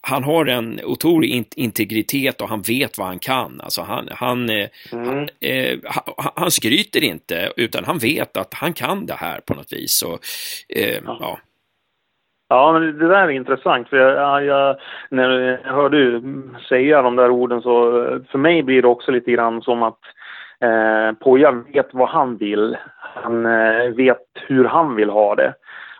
[0.00, 3.60] han har en otrolig integritet och han vet vad han kan.
[3.60, 5.06] Alltså han, han, eh, mm.
[5.06, 5.78] han, eh,
[6.36, 10.02] han, skryter inte utan han vet att han kan det här på något vis.
[10.02, 10.18] Och,
[10.68, 11.18] eh, ja.
[11.20, 11.38] ja.
[12.52, 13.88] Ja, men det där är intressant.
[13.88, 14.76] För jag, jag,
[15.08, 17.92] när jag hörde du säga de där orden så
[18.30, 19.98] för mig blir det också lite grann som att
[20.60, 22.76] eh, Poja vet vad han vill.
[22.98, 25.54] Han eh, vet hur han vill ha det.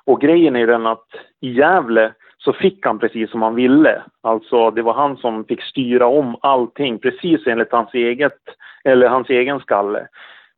[0.05, 1.07] Och grejen är den att
[1.41, 4.03] i Gävle så fick han precis som han ville.
[4.23, 8.39] Alltså det var han som fick styra om allting precis enligt hans eget,
[8.85, 10.07] eller hans egen skalle.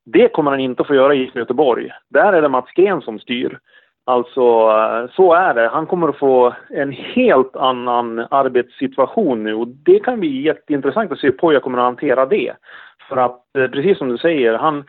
[0.04, 1.90] Det kommer han inte att få göra i Göteborg.
[2.10, 3.58] Där är det Mats Gren som styr.
[4.06, 5.68] Alltså, eh, så är det.
[5.68, 11.18] Han kommer att få en helt annan arbetssituation nu och det kan bli jätteintressant att
[11.18, 12.52] se på hur jag kommer att hantera det.
[13.08, 14.84] För att, eh, precis som du säger, han,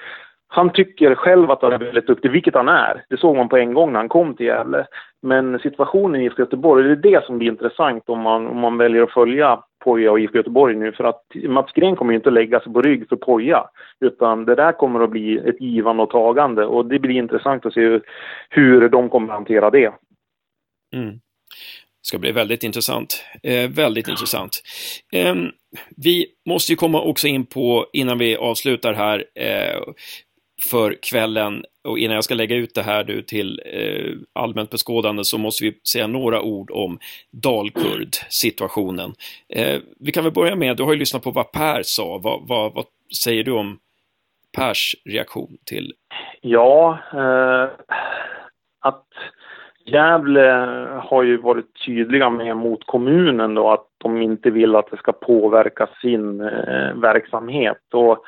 [0.56, 3.06] han tycker själv att han är väldigt duktig, vilket han är.
[3.10, 4.88] Det såg man på en gång när han kom till Gävle.
[5.22, 8.78] Men situationen i IFK Göteborg, det är det som blir intressant om man, om man
[8.78, 10.91] väljer att följa Poja och IFK Göteborg nu.
[10.91, 13.70] För att Mats Gren kommer ju inte lägga sig på rygg för Poja.
[13.99, 16.66] Utan det där kommer att bli ett givande och tagande.
[16.66, 18.01] Och det blir intressant att se hur,
[18.49, 19.93] hur de kommer att hantera det.
[20.95, 21.20] Mm.
[22.06, 23.24] Det ska bli väldigt intressant.
[23.43, 24.62] Eh, väldigt intressant.
[25.14, 25.36] Eh,
[25.97, 29.82] vi måste ju komma också in på, innan vi avslutar här, eh,
[30.72, 35.24] för kvällen och innan jag ska lägga ut det här du till eh, allmänt beskådande
[35.24, 36.99] så måste vi säga några ord om
[37.32, 39.14] Dalkurd-situationen.
[39.49, 42.20] Eh, vi kan väl börja med, du har ju lyssnat på vad Per sa.
[42.24, 42.86] Vad, vad, vad
[43.24, 43.80] säger du om
[44.58, 45.93] Pers reaktion till?
[46.41, 47.70] Ja, eh,
[48.80, 49.06] att
[49.86, 50.49] Gävle
[51.03, 55.12] har ju varit tydliga med mot kommunen då att de inte vill att det ska
[55.12, 57.93] påverka sin eh, verksamhet.
[57.93, 58.24] Och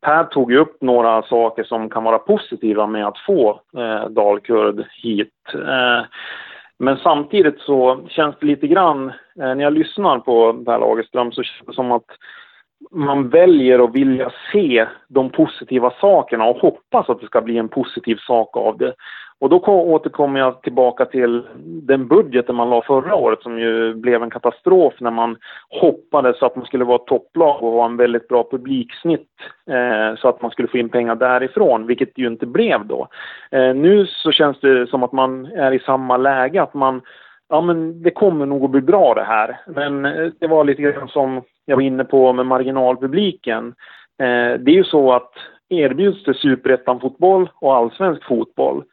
[0.00, 4.84] Per tog ju upp några saker som kan vara positiva med att få eh, Dalkurd
[5.02, 5.34] hit.
[5.54, 6.06] Eh,
[6.78, 11.42] men samtidigt så känns det lite grann, eh, när jag lyssnar på Per Lagerström så
[11.42, 12.06] känns det som att
[12.90, 17.68] man väljer att vilja se de positiva sakerna och hoppas att det ska bli en
[17.68, 18.94] positiv sak av det.
[19.40, 24.22] Och då återkommer jag tillbaka till den budgeten man la förra året som ju blev
[24.22, 25.36] en katastrof när man
[25.80, 29.28] hoppades att man skulle vara ett topplag och ha en väldigt bra publiksnitt
[29.70, 33.08] eh, så att man skulle få in pengar därifrån, vilket det ju inte blev då.
[33.50, 37.02] Eh, nu så känns det som att man är i samma läge, att man
[37.48, 39.60] ja men det kommer nog att bli bra det här.
[39.66, 43.74] Men eh, det var lite grann som jag var inne på med marginalpubliken.
[44.18, 45.32] Eh, det är ju så att
[45.68, 48.84] erbjuds det superettan-fotboll och allsvensk fotboll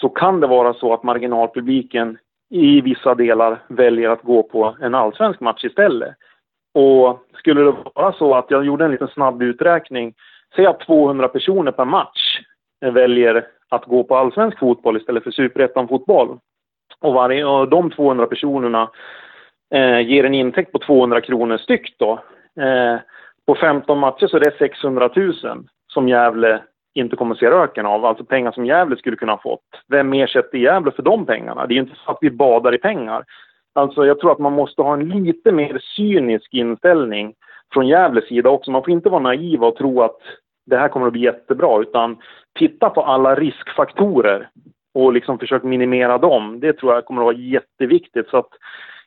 [0.00, 2.18] så kan det vara så att marginalpubliken
[2.50, 6.14] i vissa delar väljer att gå på en allsvensk match istället.
[6.74, 10.14] Och skulle det vara så att jag gjorde en liten snabb uträkning,
[10.56, 12.40] säg att 200 personer per match
[12.80, 16.38] väljer att gå på allsvensk fotboll istället för superettan-fotboll.
[17.00, 18.90] Och, varje, och de 200 personerna
[19.74, 22.12] eh, ger en intäkt på 200 kronor styck då.
[22.60, 22.96] Eh,
[23.46, 25.34] på 15 matcher så är det 600 000
[25.92, 26.62] som Gävle
[26.94, 28.04] inte kommer att se röken av.
[28.04, 29.82] Alltså pengar som Gävle skulle kunna ha fått.
[29.88, 31.66] Vem ersätter Gävle för de pengarna?
[31.66, 33.24] Det är ju inte så att vi badar i pengar.
[33.74, 37.34] Alltså jag tror att man måste ha en lite mer cynisk inställning
[37.72, 38.70] från Gävles sida också.
[38.70, 40.18] Man får inte vara naiv och tro att
[40.66, 42.16] det här kommer att bli jättebra, utan
[42.58, 44.48] titta på alla riskfaktorer
[44.98, 46.60] och liksom försökt minimera dem.
[46.60, 48.28] Det tror jag kommer att vara jätteviktigt.
[48.28, 48.48] Så att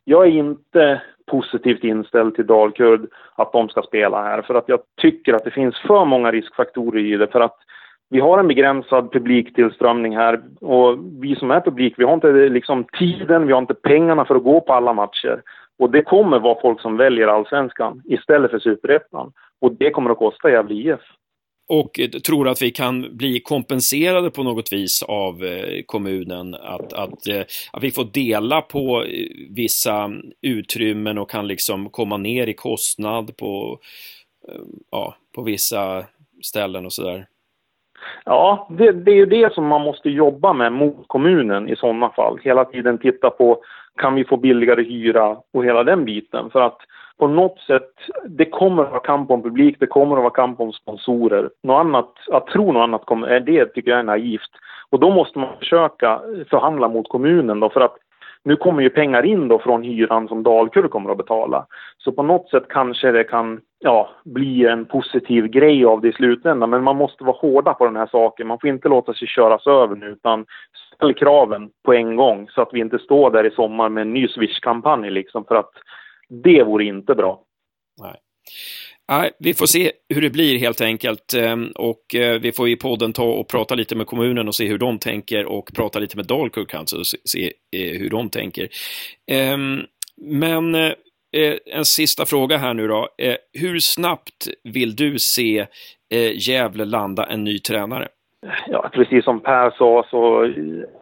[0.03, 4.41] jag är inte positivt inställd till Dalkurd, att de ska spela här.
[4.41, 7.27] För att jag tycker att det finns för många riskfaktorer i det.
[7.27, 7.57] För att
[8.09, 12.83] vi har en begränsad publiktillströmning här och vi som är publik, vi har inte liksom
[12.83, 15.41] tiden, vi har inte pengarna för att gå på alla matcher.
[15.79, 19.31] Och det kommer vara folk som väljer allsvenskan istället för superettan.
[19.61, 21.01] Och det kommer att kosta Gävle IF
[21.71, 26.55] och eh, tror att vi kan bli kompenserade på något vis av eh, kommunen.
[26.55, 27.41] Att, att, eh,
[27.73, 29.05] att vi får dela på
[29.49, 30.11] vissa
[30.41, 33.79] utrymmen och kan liksom komma ner i kostnad på,
[34.91, 36.03] ja, på vissa
[36.43, 37.25] ställen och sådär.
[38.25, 42.09] Ja, det, det, är ju det som man måste jobba med mot kommunen i sådana
[42.09, 42.39] fall.
[42.43, 43.63] Hela tiden titta på,
[43.97, 46.49] kan vi få billigare hyra och hela den biten.
[46.49, 46.77] För att
[47.21, 47.91] på något sätt,
[48.25, 51.49] det kommer att vara kamp om publik, det kommer att vara kamp om sponsorer.
[51.63, 54.51] Något annat, att tro något annat kommer, eh, det tycker jag är naivt.
[54.89, 57.95] Och då måste man försöka förhandla mot kommunen då, för att
[58.43, 61.65] nu kommer ju pengar in då från hyran som Dalkurd kommer att betala.
[61.97, 66.13] Så på något sätt kanske det kan ja, bli en positiv grej av det i
[66.13, 66.69] slutändan.
[66.69, 68.47] Men man måste vara hårda på den här saken.
[68.47, 70.45] Man får inte låta sig köras över nu utan
[70.95, 74.13] ställ kraven på en gång så att vi inte står där i sommar med en
[74.13, 75.71] ny Swish-kampanj liksom för att
[76.43, 77.43] det vore inte bra.
[78.01, 78.15] Nej.
[79.11, 82.75] Nej, vi får se hur det blir helt enkelt ehm, och eh, vi får i
[82.75, 86.17] podden ta och prata lite med kommunen och se hur de tänker och prata lite
[86.17, 88.67] med Dalkurd kanske och se eh, hur de tänker.
[89.31, 89.79] Ehm,
[90.21, 90.91] men eh,
[91.65, 93.09] en sista fråga här nu då.
[93.53, 95.67] Hur snabbt vill du se
[96.33, 98.07] Gävle landa en ny tränare?
[98.67, 100.51] Ja, precis som Per sa, så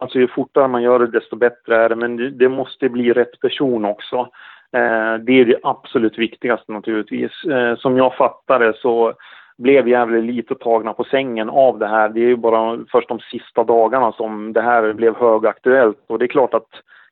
[0.00, 1.96] alltså ju fortare man gör det desto bättre är det.
[1.96, 4.28] Men det måste bli rätt person också.
[4.76, 7.44] Eh, det är det absolut viktigaste naturligtvis.
[7.44, 9.14] Eh, som jag fattar det så
[9.58, 12.08] blev Gävle lite tagna på sängen av det här.
[12.08, 16.04] Det är ju bara först de sista dagarna som det här blev högaktuellt.
[16.06, 16.68] Och det är klart att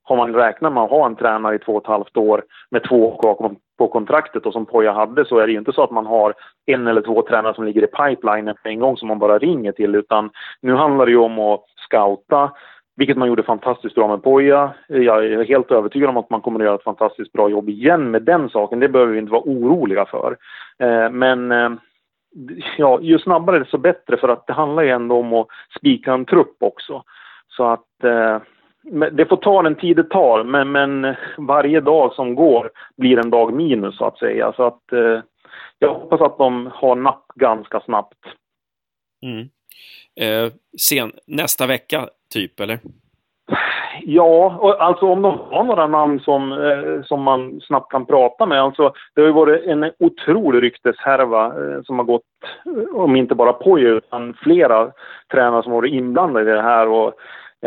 [0.08, 2.84] har man räknat med att ha en tränare i två och ett halvt år med
[2.84, 5.90] två kvar på kontraktet och som Poja hade så är det ju inte så att
[5.90, 6.34] man har
[6.66, 9.72] en eller två tränare som ligger i pipelinen på en gång som man bara ringer
[9.72, 10.30] till utan
[10.60, 12.50] nu handlar det ju om att scouta,
[12.98, 14.74] vilket man gjorde fantastiskt bra med Poja.
[14.86, 18.10] Jag är helt övertygad om att man kommer att göra ett fantastiskt bra jobb igen
[18.10, 18.80] med den saken.
[18.80, 20.36] Det behöver vi inte vara oroliga för.
[20.78, 21.70] Eh, men eh,
[22.76, 25.46] ja, ju snabbare desto bättre för att det handlar ju ändå om att
[25.78, 27.02] spika en trupp också.
[27.48, 28.38] Så att eh,
[29.12, 33.30] det får ta den tid det tar, men, men varje dag som går blir en
[33.30, 34.52] dag minus så att säga.
[34.56, 34.82] Så att
[35.78, 38.24] jag hoppas att de har napp ganska snabbt.
[39.22, 39.48] Mm.
[40.20, 42.78] Eh, sen, nästa vecka typ, eller?
[44.02, 48.46] Ja, och alltså om de har några namn som, eh, som man snabbt kan prata
[48.46, 48.62] med.
[48.62, 52.22] Alltså, det har ju varit en otrolig rykteshärva eh, som har gått,
[52.66, 54.90] eh, om inte bara på utan flera
[55.32, 56.88] tränare som har varit inblandade i det här.
[56.88, 57.12] Och,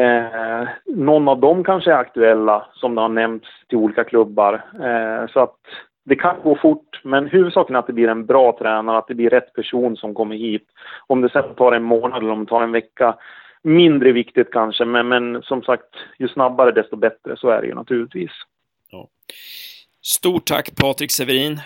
[0.02, 4.54] eh, någon av dem kanske är aktuella, som det har nämnts till olika klubbar.
[4.84, 5.58] Eh, så att
[6.04, 9.16] det kan gå fort, men huvudsaken är att det blir en bra tränare, att det
[9.16, 10.68] blir rätt person som kommer hit.
[11.08, 13.16] Om det sen tar en månad eller om det tar en vecka,
[13.64, 17.76] mindre viktigt kanske, men, men som sagt, ju snabbare desto bättre, så är det ju
[17.76, 18.32] naturligtvis.
[18.92, 19.08] Ja.
[20.04, 21.60] Stort tack Patrik Severin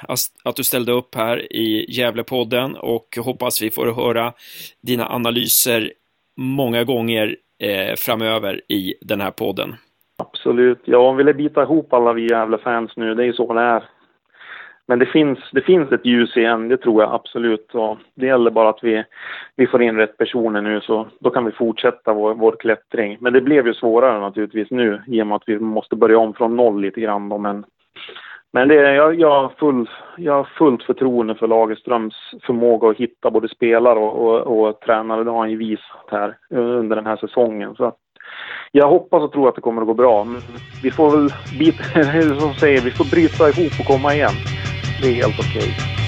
[0.43, 4.33] att du ställde upp här i Gävlepodden och hoppas vi får höra
[4.81, 5.91] dina analyser
[6.37, 9.75] många gånger eh, framöver i den här podden.
[10.17, 10.81] Absolut.
[10.85, 13.15] Jag ville bita ihop alla vi Gävle-fans nu.
[13.15, 13.83] Det är ju så det är.
[14.87, 17.75] Men det finns, det finns ett ljus igen, det tror jag absolut.
[17.75, 19.03] Och det gäller bara att vi,
[19.55, 23.17] vi får in rätt personer nu så då kan vi fortsätta vår, vår klättring.
[23.19, 26.33] Men det blev ju svårare naturligtvis nu i och med att vi måste börja om
[26.33, 27.29] från noll lite grann.
[27.29, 27.37] Då.
[27.37, 27.65] Men,
[28.53, 33.31] men det, jag, jag, har full, jag har fullt förtroende för Lagerströms förmåga att hitta
[33.31, 35.23] både spelare och, och, och tränare.
[35.23, 37.75] Det har han ju visat här eh, under den här säsongen.
[37.75, 37.97] Så att
[38.71, 40.23] jag hoppas och tror att det kommer att gå bra.
[40.23, 40.41] Men
[40.81, 41.75] vi får väl, bit,
[42.37, 44.35] som säger, vi får bryta ihop och komma igen
[45.01, 45.57] det är helt okej.
[45.57, 46.04] Okay.